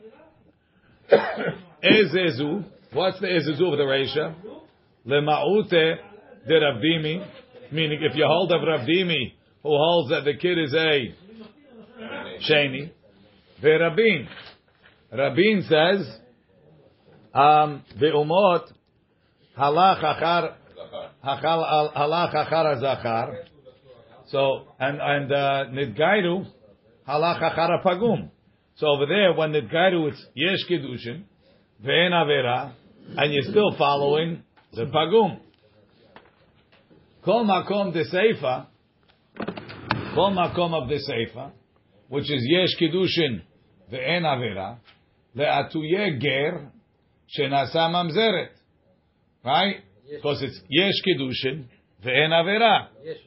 [1.84, 4.36] Ezezu, what's the Ezezu of the Reisha?
[5.06, 5.96] Lema'ute
[6.48, 7.28] de Ravdimi,
[7.72, 11.14] meaning if you hold of Ravdimi, who holds that the kid is a
[12.50, 12.92] Sheni,
[13.62, 14.28] Verabin.
[15.12, 16.20] Rabin says,
[17.34, 18.72] um, Ve'umot,
[19.58, 20.56] halach achar,
[21.28, 23.34] halach achar zachar.
[24.28, 26.46] So, and, and, uh, nidgairu,
[27.08, 28.30] halach achar pagum.
[28.76, 31.24] So over there, when nidgairu, it's yesh kedushin,
[31.84, 32.74] ve'en avera,
[33.18, 35.40] and you're still following the pagum.
[37.24, 38.68] Kol makom de seifa,
[40.14, 41.52] kol makom of the seifa,
[42.08, 43.42] which is yesh kedushin
[43.92, 44.78] ve'en avera,
[45.36, 46.72] le'atuye ger,
[47.38, 48.50] shenasa mamzeret.
[49.44, 49.78] Right?
[50.10, 51.66] Because it's yesh kedushin
[52.04, 52.88] ve'en avera.
[53.04, 53.18] Yes.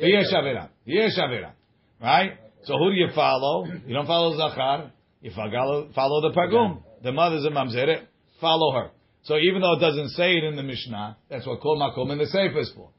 [0.00, 0.68] Yesh avera.
[0.84, 1.52] Yesh avera.
[2.00, 2.32] Right?
[2.64, 3.66] So who do you follow?
[3.86, 4.90] You don't follow Zachar.
[5.20, 6.82] You follow, follow the Pagum.
[7.02, 8.06] The mother's a Mamzeret.
[8.40, 8.90] Follow her.
[9.22, 12.18] So even though it doesn't say it in the Mishnah, that's what Kol Makom in
[12.18, 12.90] the Sefer is for.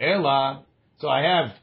[0.00, 0.64] Ela.
[0.98, 1.54] So I have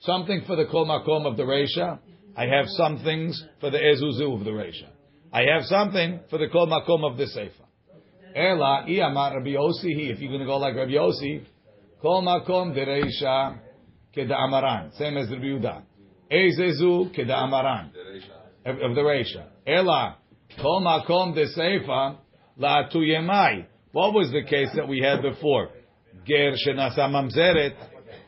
[0.00, 1.98] something for the Kol Makom of the Reisha.
[2.36, 4.88] I have some things for the Ezuzu of the Reisha.
[5.32, 7.67] I have something for the Kol Makom of the Sefer.
[8.34, 11.44] Ela, Iyamar Rabbi Yossi, if you're going to go like Rabbi Yossi,
[12.00, 13.58] Kol Makom de Reisha
[14.16, 15.82] Keda Amaran, same as Rabbi Yehuda.
[16.30, 17.90] Ezezu Keda Amaran,
[18.64, 19.46] of, the Reisha.
[19.66, 20.16] Ela,
[20.60, 22.18] Kol Makom de Seifa,
[22.56, 23.66] La Tuyemai.
[23.92, 25.70] What was the case that we had before?
[26.26, 27.74] Ger Shenasa Mamzeret,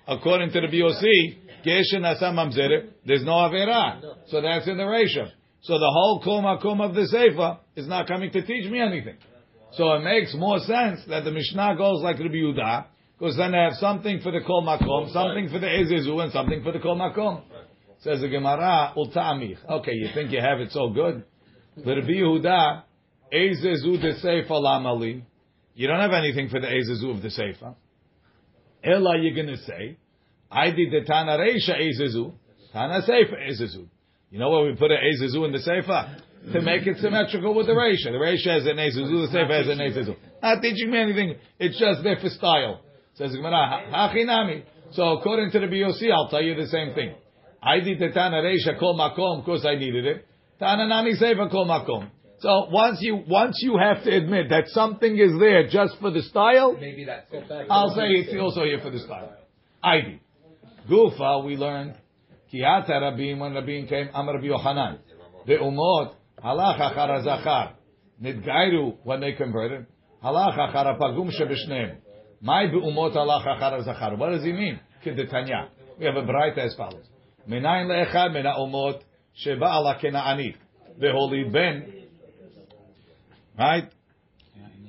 [0.08, 4.00] according to the BOC, Ger Shenasa Mamzeret, there's no Avera.
[4.28, 5.30] So that's in the Reisha.
[5.62, 9.16] So the whole Kol Makom of the Seifa is not coming to teach me anything.
[9.72, 12.86] So it makes more sense that the Mishnah goes like Rabbi Yehuda,
[13.18, 16.62] because then they have something for the Kol Makom, something for the Ezezu, and something
[16.62, 17.42] for the Kol Makom.
[18.00, 19.58] Says the Gemara, Ultamich.
[19.68, 21.24] Okay, you think you have it so good?
[21.76, 22.82] But Rabbi Yehuda,
[23.32, 25.22] Ezezu de Seifa Lamali.
[25.74, 27.74] You don't have anything for the Ezezu of the Seifa.
[28.82, 29.98] Ella, you're going to say,
[30.50, 32.32] I did the Tana Reisha Ezezu,
[32.72, 33.86] Tana Seifa Ezezu.
[34.30, 36.22] You know where we put an Ezezu in the Seifa?
[36.52, 38.06] To make it symmetrical with the Reisha.
[38.06, 40.16] The Reisha has an Ezezu, the Seifa has an Ezezu.
[40.42, 42.80] Not teaching me anything, it's just there for style.
[43.14, 44.62] Says Gemara, Hachinami.
[44.92, 47.14] So according to the BOC, I'll tell you the same thing.
[47.62, 50.26] I did the Tana Reisha Kol Makom, of course I needed it.
[50.58, 52.08] Tana Nami Seifa Kol Makom.
[52.40, 56.22] So once you once you have to admit that something is there just for the
[56.22, 57.44] style, Maybe that's it.
[57.68, 59.36] I'll say it's also here for the style.
[59.82, 60.20] I did.
[60.88, 61.96] Gufa, we learned.
[62.52, 64.98] Kiata Rabin when Rabin came, Amar Rabbi Yochanan.
[65.46, 67.74] The Umot, halach achar zachar.
[68.22, 69.86] Nidgairu, when they converted.
[70.22, 71.96] Halach achar pagum shebishneim.
[72.40, 74.16] My be'umot halach achar zachar.
[74.16, 74.80] What does he mean?
[75.04, 75.68] Kedetanya.
[75.98, 77.04] We have a bright as follows.
[77.48, 79.00] Menayin le'echad mena umot
[79.34, 80.56] sheba ala kena'anit.
[81.00, 81.94] Ve'holid ben.
[83.58, 83.90] Right?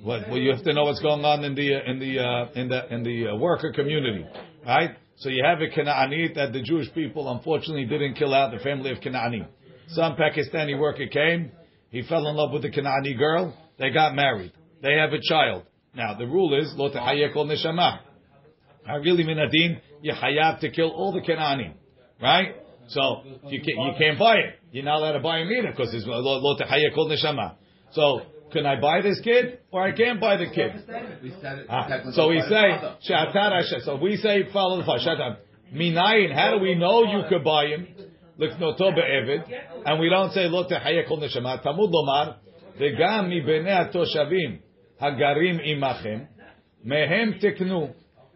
[0.04, 2.70] Well, well, you have to know what's going on in the in the uh, in
[2.70, 4.26] the in the uh, worker community,
[4.66, 4.96] right?
[5.18, 8.92] So you have a Kanaanit that the Jewish people unfortunately didn't kill out the family
[8.92, 9.46] of Kanaani.
[9.94, 11.52] Some Pakistani worker came,
[11.90, 15.64] he fell in love with the Kanani girl, they got married, they have a child.
[15.94, 18.00] Now the rule is lo tehayek neshama.
[19.04, 21.74] Really minadin, you hayav to kill all the Canaanim,
[22.22, 22.56] right?
[22.88, 24.60] So you can't, you can't buy it.
[24.72, 27.56] You're not allowed to buy him either because it's lo tehayek neshama.
[27.92, 28.22] So
[28.54, 30.72] can I buy this kid or I can't buy the kid?
[31.70, 35.38] Ah, so we say shatar So we say follow the father.
[35.74, 36.34] Minayin.
[36.34, 37.88] How do we know you could buy him?
[38.40, 39.44] Liknoto be'evid,
[39.86, 41.62] and we don't say tehayek kol neshama.
[41.62, 42.38] Talmud lomar
[42.80, 44.60] v'gam mi bnei atoshavim
[45.02, 46.28] hagarim imachem
[46.86, 47.94] mehem tiknu.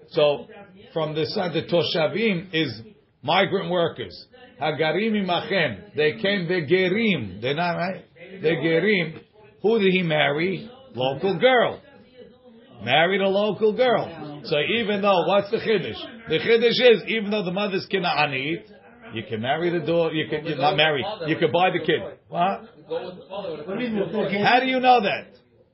[0.09, 0.47] So
[0.93, 2.81] from the side, the toshavim is
[3.23, 4.27] migrant workers.
[4.61, 5.95] Hagarim imachem.
[5.95, 7.41] They came the gerim.
[7.41, 8.05] They're not right.
[8.41, 9.21] The gerim.
[9.61, 10.69] Who did he marry?
[10.93, 11.81] Local girl.
[12.83, 14.41] Married a local girl.
[14.45, 16.29] So even though, what's the chiddush?
[16.29, 18.69] The chiddush is, even though the mother's kina'anit,
[19.15, 22.01] you can marry the daughter, you can, you're not marry, you can buy the kid.
[22.27, 22.69] What?
[24.45, 25.27] How do you know that?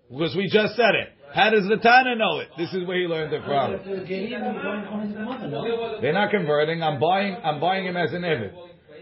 [0.10, 1.10] Because we just said it.
[1.34, 2.50] How does the Tana know it?
[2.58, 3.80] This is where he learned it from.
[6.02, 6.84] They're not converting.
[6.84, 7.38] I'm buying.
[7.42, 8.54] I'm buying him as an eved.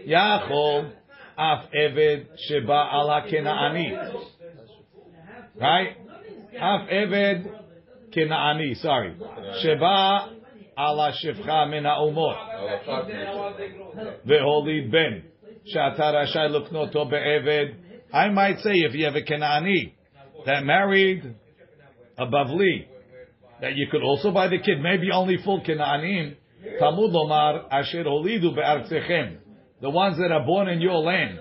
[0.06, 0.92] Yachol
[1.36, 3.96] af eved sheba ala kenaani.
[5.60, 5.96] Right?
[6.60, 7.50] Af eved
[8.16, 8.76] kenaani.
[8.80, 9.16] Sorry.
[9.62, 10.30] Sheba
[10.88, 12.36] ala shivcha min ha'umot.
[14.26, 15.24] Veholid ben.
[15.74, 17.74] Luknoto be'eved.
[18.12, 19.92] I might say if you have a kenaani
[20.46, 21.34] that married
[22.18, 22.86] a bavli,
[23.60, 26.36] that you could also buy the kid, maybe only full kenaanim.
[26.78, 29.38] Talmud lomar asher holidu be'artzechem,
[29.80, 31.38] the ones that are born in your land,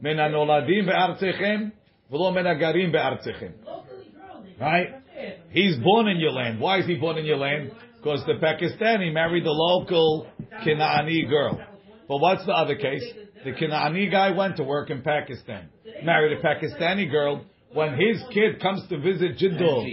[0.00, 1.72] men anoladim be'artzechem,
[2.10, 2.44] v'lo men
[2.92, 3.52] be'artzechem.
[4.60, 4.88] Right?
[5.50, 6.60] He's born in your land.
[6.60, 7.70] Why is he born in your land?
[8.02, 10.26] Because the Pakistani married the local
[10.66, 11.60] Kanaani girl.
[12.08, 13.04] But what's the other case?
[13.44, 15.68] The Kanaani guy went to work in Pakistan,
[16.02, 17.44] married a Pakistani girl.
[17.72, 19.86] When his kid comes to visit Jiddul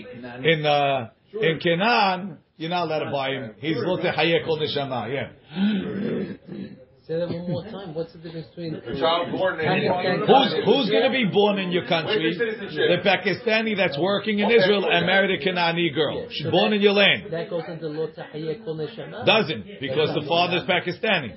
[0.43, 3.55] in uh, in Canaan, you're not allowed to buy him.
[3.59, 5.07] He's lote hayek ol neshama.
[5.13, 6.75] Yeah.
[7.09, 7.95] Say that one more time.
[7.95, 11.57] What's the difference between The child born in Pakistan- Who's who's going to be born
[11.57, 12.37] in your country?
[12.37, 16.27] The Pakistani that's working in Israel and married a Kanaani girl.
[16.29, 17.31] She's born in your land.
[17.31, 19.25] That goes into lo tahiyya kol neshama.
[19.25, 21.33] Doesn't because the father's Pakistani.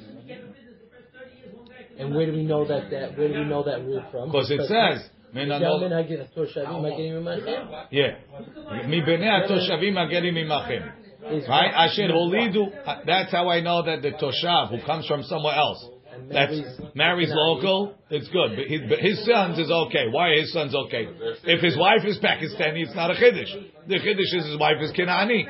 [1.98, 2.90] And where do we know that?
[2.90, 4.28] That where do we know that rule from?
[4.30, 5.08] Because it says.
[5.32, 7.86] "Min Yamin anol-" hagir toshavim hagirim imachem.
[7.90, 8.86] Yeah.
[8.88, 11.01] Mi bnei atoshavim hagerim imachem.
[11.48, 11.72] Right?
[11.74, 12.72] Asher holidu.
[12.86, 15.84] Uh, that's how I know that the toshav who comes from somewhere else.
[16.30, 16.50] that
[16.94, 17.94] marries- local.
[18.10, 20.08] It's good, but his, but his sons is okay.
[20.10, 21.08] Why are his sons okay?
[21.44, 23.52] If his wife is Pakistani, it's not a chiddush.
[23.88, 25.46] The chiddush is his wife is Kenani.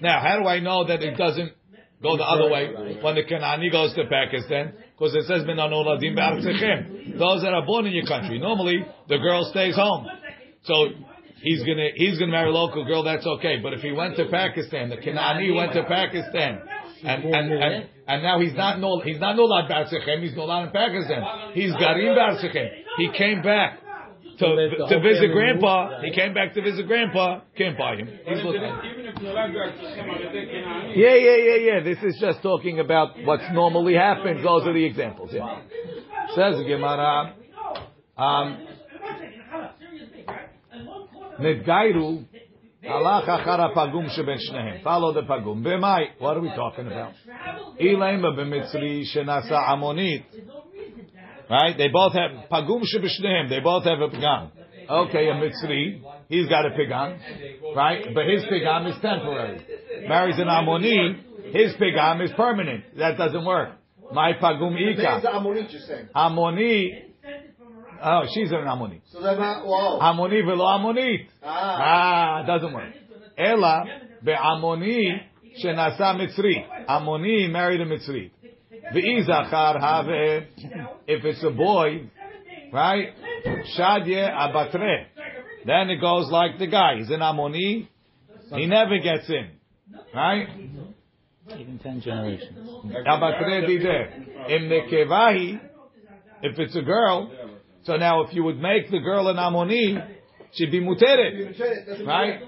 [0.00, 1.52] Now, how do I know that it doesn't
[2.02, 4.74] go the other way when the Kenani goes to Pakistan?
[4.96, 8.38] Because it says "Min hanoladim be'artzechem." Those that are born in your country.
[8.38, 10.06] Normally, the girl stays home.
[10.64, 10.88] So
[11.42, 13.02] he's gonna he's gonna marry a local girl.
[13.02, 13.58] That's okay.
[13.62, 16.60] But if he went to Pakistan, the Kanani went to Pakistan,
[17.04, 20.22] and and and, and now he's not no he's not nolad be'artzechem.
[20.22, 21.52] He's nolad in Pakistan.
[21.54, 22.68] He's garim be'artzechem.
[22.98, 23.80] He came back.
[24.38, 27.40] To, live to visit family grandpa, moved, he came back to visit grandpa.
[27.56, 28.06] Can't buy him.
[28.06, 28.62] He's looking.
[28.62, 31.80] Even if you're allowed to access somebody, they can Yeah, yeah, yeah, yeah.
[31.82, 34.44] This is just talking about what's normally happens.
[34.44, 35.30] Those are the examples.
[35.32, 35.62] Yeah.
[36.36, 37.34] Says Gemara.
[38.16, 38.68] Um,
[41.40, 42.24] Nedgairu
[42.84, 44.82] halach achar pagum sheben shnehem.
[44.82, 45.62] Follow the pagum.
[45.62, 46.06] B'mai.
[46.18, 47.12] What are we talking about?
[47.80, 50.24] Ilema b'mitzri shenasa amonit.
[51.50, 51.76] Right?
[51.78, 53.48] They both have pagum shebeshnehem.
[53.48, 54.50] They both have a pagam.
[54.88, 56.02] Okay, a mitzri.
[56.28, 57.18] He's got a pagam,
[57.74, 58.04] right?
[58.14, 59.60] But his pagam is temporary.
[60.06, 61.52] Marries an amoni.
[61.52, 62.84] His pagam is permanent.
[62.98, 63.70] That doesn't work.
[64.12, 65.22] My pagum ika.
[66.14, 67.07] Amoni.
[68.02, 69.00] Oh, she's an amoni.
[69.12, 69.98] So they're wow.
[70.02, 71.26] Amoni velo amonit.
[71.42, 72.42] Ah.
[72.42, 72.94] Ah, doesn't work.
[73.36, 73.84] Ela
[74.24, 75.20] be'amoni
[75.62, 76.64] shenasa mitzri.
[76.88, 78.30] Amoni married a mitzri.
[78.94, 80.06] Ve'izachar have
[81.06, 82.10] if it's a boy,
[82.72, 83.08] right?
[83.78, 85.06] Shadye abatre.
[85.66, 86.96] Then it goes like the guy.
[86.98, 87.88] He's an amoni.
[88.54, 89.50] He never gets in,
[90.14, 90.48] right?
[91.58, 92.68] Even ten generations.
[93.06, 94.50] Abatre dide.
[94.50, 95.60] Im nekevahi.
[96.40, 97.32] If it's a girl,
[97.87, 99.85] so now if you would make the girl an amoni,
[100.53, 101.33] she'd be muteret.
[102.05, 102.41] Right?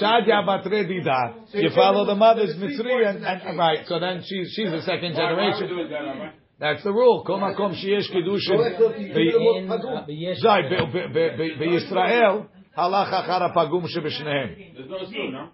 [0.00, 1.54] Shadya batre dida.
[1.54, 3.86] You follow the mother's mitzri and, and right.
[3.86, 5.68] So then she's she's a second Why would generation.
[5.68, 6.28] do it that, Rabbi?
[6.58, 7.24] That's the rule.
[7.26, 8.58] Kol makom sheyesh kedushin.
[8.60, 10.06] In- Pagum.
[10.06, 12.42] b'yesh- Zai be- be- be- be- בישראל
[12.76, 14.48] הלך אחר הפגום שבשניהם.
[14.76, 15.48] There's no issue, no?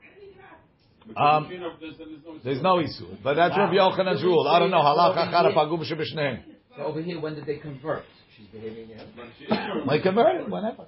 [1.17, 4.49] Um, You know, there's, there's no There's no issue, but that's Rabbi Yochanan's rule.
[4.49, 4.83] I don't know.
[4.83, 6.37] הלך אחר הפגום שבשניהם.
[6.77, 8.05] So over here, when did they convert?
[9.90, 10.86] They converted whenever.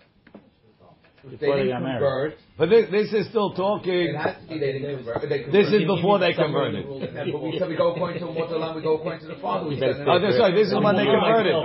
[1.23, 2.35] They Before they didn't convert.
[2.57, 4.13] But this, this is still It talking.
[4.15, 5.21] has to be they didn't convert.
[5.29, 6.83] They This is before they converted.
[6.83, 9.27] Yeah, but we said we go according to what the land we go according to
[9.27, 9.69] the father.
[9.69, 10.53] We said Oh, that's right.
[10.53, 11.55] This is when they converted.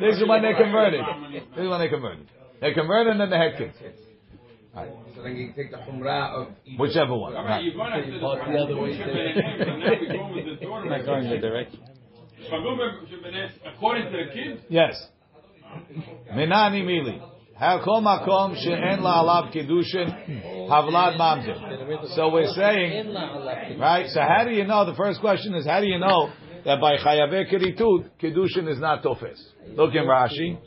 [0.00, 1.00] This is when they converted.
[1.56, 2.26] This is when they converted.
[2.60, 3.74] They converted and then they had kids.
[5.16, 7.34] So then you take the humrah of each- Whichever one.
[7.34, 7.64] All right, Right.
[7.64, 8.94] you run after the the other way.
[8.96, 9.06] Now
[9.98, 10.88] we go with the daughter.
[10.88, 11.80] Not going the direction.
[12.46, 14.94] According to the kids, Yes.
[16.33, 17.21] Minani mili.
[17.59, 22.15] Hakol makom she'en la'alav kiddushin havlad mamzer.
[22.15, 23.13] So we're saying,
[23.79, 24.07] right?
[24.09, 24.85] So how do you know?
[24.85, 26.31] The first question is, how do you know
[26.65, 29.39] that by chayaveh kiritut kiddushin is not tofes?
[29.69, 30.57] Look in Rashi.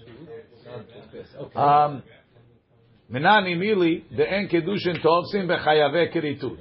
[1.55, 2.03] Um,
[3.13, 6.59] Minani mili de'en kiddushin tofsim bechayaveh kiritut.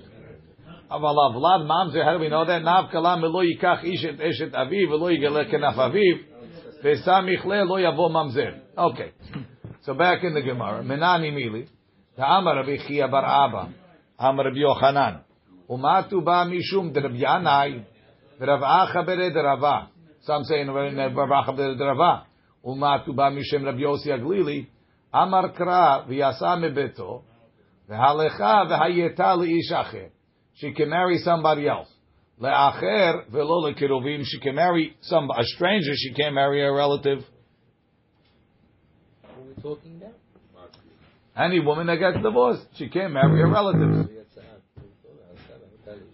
[0.91, 2.61] אבל הבלד ממזר, how do we know that?
[2.61, 6.17] נב כלה מלא ייקח איש את אשת אביו ולא יגלה כנף אביו
[8.78, 9.12] Okay.
[9.82, 10.82] So back in the Gemara.
[10.82, 11.68] Menani mili.
[12.18, 13.72] Amar Rabbi Chia bar Abba.
[14.18, 15.20] Amar Rabbi Yochanan.
[15.70, 17.84] Umatu ba mishum de Rabbi Yanai.
[18.40, 19.90] Rav Acha bered Rava.
[20.22, 22.26] So I'm saying Rav Acha bered Rava.
[22.64, 24.66] Umatu ba mishem Rabbi Yossi Aglili.
[25.12, 27.22] Amar kra v'yasa mebeto.
[27.88, 30.10] V'halecha v'hayeta Li acher.
[30.54, 31.91] She can marry somebody else.
[32.42, 34.24] Le'acher velo le'kiruvim.
[34.24, 35.92] She can marry some a stranger.
[35.94, 37.24] She can't marry a relative.
[39.24, 40.14] Are we talking about?
[41.36, 44.10] Any woman that gets divorced, she can't marry a relative.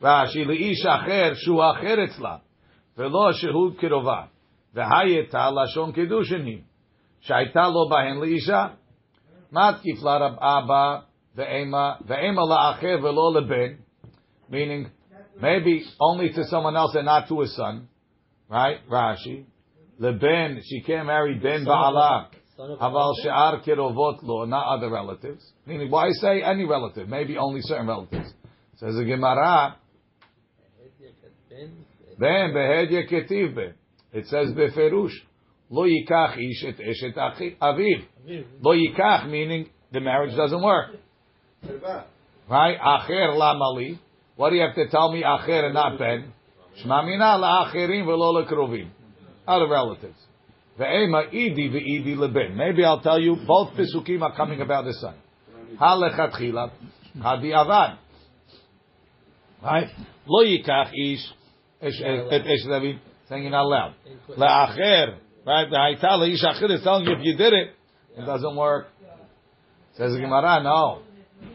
[0.02, 2.40] Rashi le'ish acher shu acher etzla
[2.96, 4.28] velo shehud kirova
[4.74, 6.64] v'hayeta lashon kedushin hi
[7.26, 8.74] shayta lo bahen le'isha
[9.52, 11.04] matkif la rab abba
[11.36, 13.78] ve'ema ve'ema la'acher velo leben
[14.48, 14.90] meaning
[15.40, 17.88] maybe only to someone else and not to his son
[18.48, 19.44] right Rashi
[19.98, 22.28] leben she can't marry ben ba'ala
[22.58, 25.44] Aval she'ar kirovot lo, not other relatives.
[25.64, 27.08] Meaning, why say any relative?
[27.08, 28.32] Maybe only certain relatives.
[28.78, 29.76] Says the Gemara,
[32.18, 33.68] ben behedye ketiv be.
[34.12, 35.12] It says beferush,
[35.70, 37.16] lo yikach ish et eshet
[37.60, 38.04] aviv.
[38.60, 40.96] Lo yikach, meaning the marriage doesn't work.
[42.50, 42.78] Right?
[42.80, 43.54] Acher la
[44.38, 46.32] What do you have to tell me acher and not ben?
[46.80, 48.88] Shma mina la acherim velo lekrovim.
[49.48, 50.14] Other relatives.
[50.78, 52.56] Ve'ema idi ve'idi leben.
[52.56, 55.16] Maybe I'll tell you both pisukim are coming about the son.
[55.80, 56.70] Halechatchila,
[57.20, 57.98] hadi avad.
[59.60, 59.88] Right?
[60.24, 61.32] Lo yikach ish
[61.80, 63.94] et esh saying it out loud.
[64.36, 65.68] La'acher, right?
[65.68, 67.70] Ha'ita le'ish acher is telling you if you did it,
[68.16, 68.86] it doesn't work.
[69.96, 71.02] Says the Gemara, no.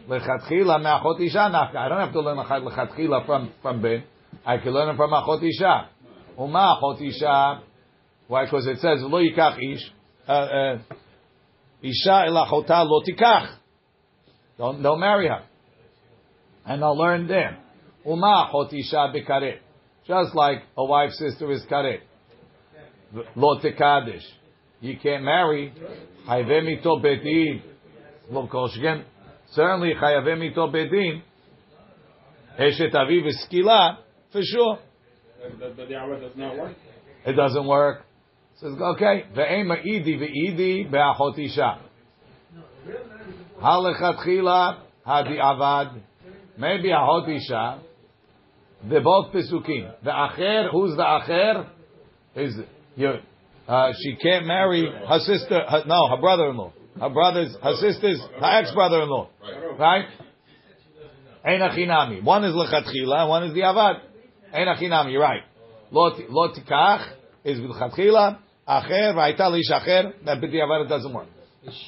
[0.08, 1.76] Lechatchila me'achot isha nafka.
[1.76, 4.04] I don't have to learn lechatchila from from ben.
[4.44, 5.88] I can learn it from achot isha.
[6.38, 7.62] Uma achot isha.
[8.28, 8.44] Why?
[8.44, 9.90] Because it says lo yikach ish.
[10.28, 10.78] Uh, uh,
[11.82, 13.56] isha el achota lo tikach.
[14.58, 15.42] Don't don't marry her.
[16.66, 17.58] And I'll learn there.
[18.04, 19.58] Uma achot isha bekaret.
[20.06, 22.00] Just like a wife's sister is karet.
[23.34, 24.24] Lo tekadish.
[24.80, 25.72] You can't marry.
[26.28, 27.62] Hayve mito bedin.
[28.30, 28.46] Lo.
[29.52, 31.22] Certainly chayave mito bedin.
[32.58, 33.98] Eshet aviv is skila
[34.32, 34.78] for sure.
[35.58, 36.74] but the hour does not work.
[37.26, 38.04] It doesn't work.
[38.56, 39.24] Says okay.
[39.36, 41.80] Ve'ema idi ve'idi be'achot isha.
[43.60, 46.00] Halechatchila hadi avad.
[46.58, 47.80] Maybe achot isha.
[48.88, 49.92] They're both pesukim.
[50.04, 51.68] The acher, who's the acher?
[52.36, 52.54] Is
[52.96, 53.20] your,
[53.66, 55.60] uh, she can't marry her sister.
[55.68, 56.72] Her, no, her brother-in-law.
[57.00, 59.28] Her brother's, her sister's, her ex-brother-in-law.
[59.78, 60.06] Right?
[61.44, 62.22] Ein achinami.
[62.22, 64.00] One is lechatchila, and one is the avad.
[64.52, 65.12] Ein achinami.
[65.12, 65.42] You're right.
[65.90, 67.14] Lo ti- lo tikach
[67.44, 68.38] is lechatchila.
[68.68, 70.12] Acher v'ayta lish acher.
[70.24, 71.26] But the avad doesn't work.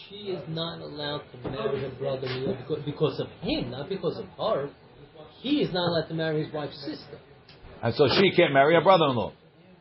[0.09, 4.25] She is not allowed to marry her brother-in-law because, because of him, not because of
[4.39, 4.71] her.
[5.41, 7.19] He is not allowed to marry his wife's sister.
[7.83, 9.33] And so she can't marry her brother-in-law.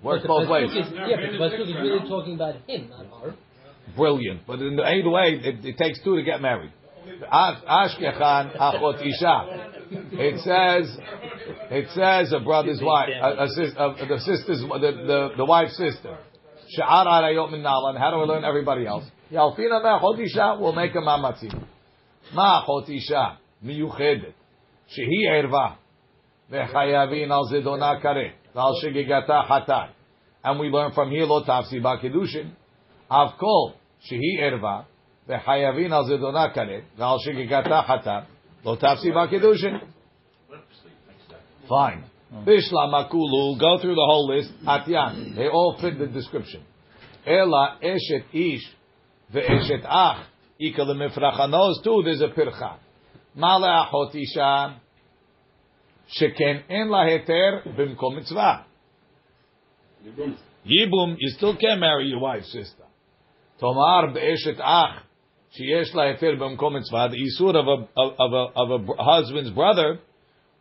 [0.04, 0.70] Works both ways.
[0.70, 3.36] Is, yeah, but the Pasuk is really talking about him, not her.
[3.96, 4.46] Brilliant.
[4.48, 6.72] But in the, either way, it, it takes two to get married.
[7.32, 9.72] Ashkechan achot isha.
[10.12, 10.98] It says,
[11.70, 16.18] it says a brother's wife, a, a a, the sister's, the, the, the wife's sister.
[16.78, 17.98] Sha'ar arayot min nalan.
[17.98, 19.06] How do we learn everybody else?
[19.32, 21.64] Yalfina me'achot isha, we'll make a mamatzim.
[22.34, 24.34] Ma'achot isha, miyuchedet.
[24.98, 25.76] Shehi erva.
[26.52, 28.34] V'chayavin al zedona kare.
[28.56, 29.90] V'al shegigata hatar.
[30.44, 32.50] And we learn from here, lo tafsi ba'kedushin.
[32.50, 32.65] Av
[33.10, 33.74] kol
[34.10, 34.86] shehi erva
[35.28, 38.26] v'chayavin al zedona karet v'al shegigata hatar
[38.64, 39.82] lo tafsi b'kedushin.
[41.68, 42.04] Fine.
[42.30, 42.44] Hmm.
[42.46, 43.60] Bishla makulu.
[43.60, 44.52] Go through the whole list.
[44.66, 45.36] Atyan.
[45.36, 46.64] They all fit the description.
[47.26, 48.62] Ela eshet ish
[49.34, 50.28] ve'eshet ach
[50.60, 51.40] Ika lemifrach.
[51.40, 52.78] On those two, there's a pircha.
[53.36, 54.80] Male achot isha.
[56.20, 58.66] Sheken en la heter bimkom mitzvah.
[60.66, 62.85] Yibum, you still can't marry your wife's sister.
[63.60, 65.04] Tomar be'eshet ach.
[65.58, 67.10] Sheyesh la heter bimkom mitzvah.
[67.12, 70.00] The isur of a, of a, of a husband's brother,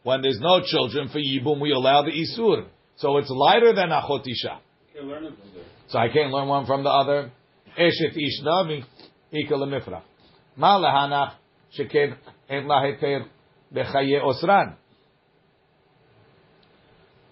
[0.04, 2.66] when there's no children for Yibum, we allow the isur.
[2.96, 4.60] So it's lighter than achot isha.
[4.94, 5.64] Can't learn it from there.
[5.88, 7.32] So I can't learn one from the other.
[7.78, 8.84] Eshet ishna mi
[9.32, 10.02] ikal lemifra.
[10.56, 11.34] Ma lehanach
[11.76, 12.16] sheken
[12.48, 13.26] en la heter
[13.74, 14.76] bechaye osran.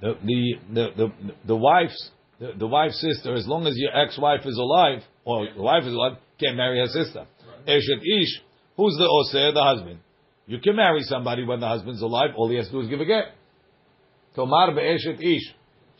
[0.00, 1.12] The the the the,
[1.46, 2.10] the wife's
[2.40, 5.94] the, the wife's sister, as long as your ex-wife is alive, or the wife is
[5.94, 7.26] alive, can't marry her sister.
[7.66, 8.40] Eshet ish,
[8.76, 9.52] who's the oser?
[9.52, 9.98] The husband.
[10.46, 12.30] You can marry somebody when the husband's alive.
[12.36, 13.24] All he has to do is give a get.
[14.34, 15.54] Tomar be'eshet ish.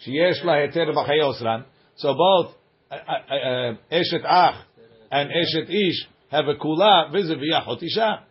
[0.07, 1.65] Sheyesh la heter b'chaye osran.
[1.97, 2.55] So both
[2.91, 4.65] uh, uh, uh, Eshet Ach
[5.11, 8.25] and Eshet Ish have a kula vis-a-vis Isha.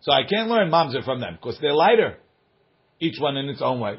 [0.00, 2.18] So I can't learn mamzer from them because they're lighter,
[3.00, 3.98] each one in its own way.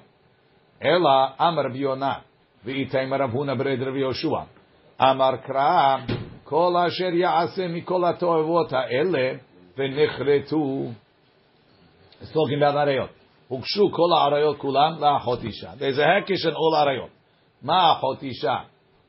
[0.82, 2.24] Ela Amar Rabbi Yonah
[2.66, 4.48] v'itay Rav Huna b'red Rabbi Yoshua
[4.98, 6.19] Amar Kra
[6.50, 9.38] כל אשר יעשה מכל התועבות האלה
[9.78, 10.86] ונחרטו.
[12.24, 13.10] סלוגים בעד עריות.
[13.48, 15.72] הוגשו כל העריות כולם לאחות אישה.
[15.78, 17.10] וזה הקש על עול עריות.
[17.62, 18.56] מה אחות אישה?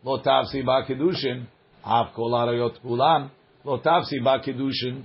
[0.05, 1.45] לא תפסי בה קידושין,
[1.83, 3.27] אף כל העריות כולם,
[3.65, 5.03] לא תפסי בה קידושין.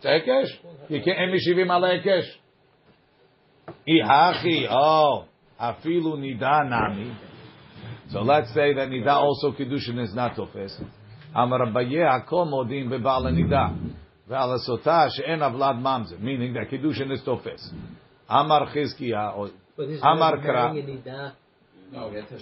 [0.00, 2.38] זה הקש, כי כן, הם משיבים על ההקש.
[3.88, 5.24] אי הכי, או,
[5.58, 7.10] אפילו נידה נמי.
[8.12, 10.78] So let's say that nida also kedushin is not tofes.
[11.34, 13.74] Amar Abaye hakol modim v'ba'al nida
[14.28, 16.20] vealasotash en avlad mamzer.
[16.20, 17.72] Meaning that kedushin is tofes.
[18.28, 19.50] Amar Chizkiya or
[20.02, 20.74] Amar Kra.
[21.90, 22.38] No, that's a.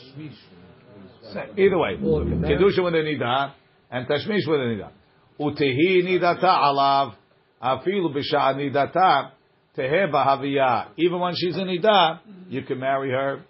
[1.57, 3.53] Either way, kedushin with a nida
[3.93, 4.91] and tashmish with a nida.
[5.39, 7.15] Utehi nidata alav
[7.63, 9.31] afilu b'sha nidata
[9.77, 10.89] tehe b'haviyah.
[10.97, 12.19] Even when she's in nida,
[12.49, 13.45] you can marry her.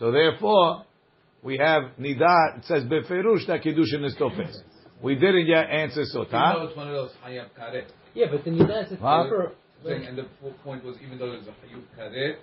[0.00, 0.84] So therefore,
[1.42, 2.58] we have nida.
[2.58, 4.62] It says beferush that kedusha is tofes.
[5.02, 6.68] We didn't yet answer Even though sota.
[6.68, 9.28] it's one of those hayab karet Yeah, but the nida is a What?
[9.28, 9.52] proper.
[9.82, 10.24] thing, and the
[10.62, 12.36] point was even though there's a hayub karet,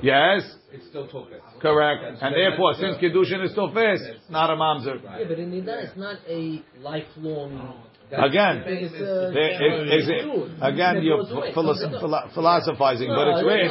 [0.00, 0.42] Yes,
[0.72, 1.40] it's still tofes.
[1.60, 2.02] correct.
[2.02, 5.02] That's- And that's therefore, since kedusha is tofes, not a mamzer.
[5.02, 7.74] Yeah, but a nida is not a lifelong.
[8.10, 10.24] Again, It's, uh, There is, is it,
[10.62, 13.70] again, you're philo- philo- philosophizing, but it's written.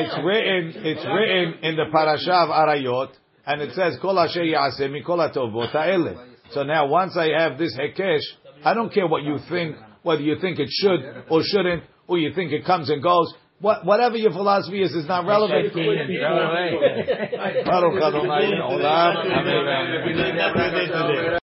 [0.00, 0.72] It's written.
[0.84, 3.10] It's written in the parasha of Arayot,
[3.46, 6.16] and it says Kol Asher Yaseh Mikol Hatovot Ha'ele.
[6.52, 8.22] So now, once I have this hekesh,
[8.64, 12.32] I don't care what you think, whether you think it should or shouldn't, or you
[12.34, 13.32] think it comes and goes.
[13.60, 15.74] What, whatever your philosophy is, is not relevant.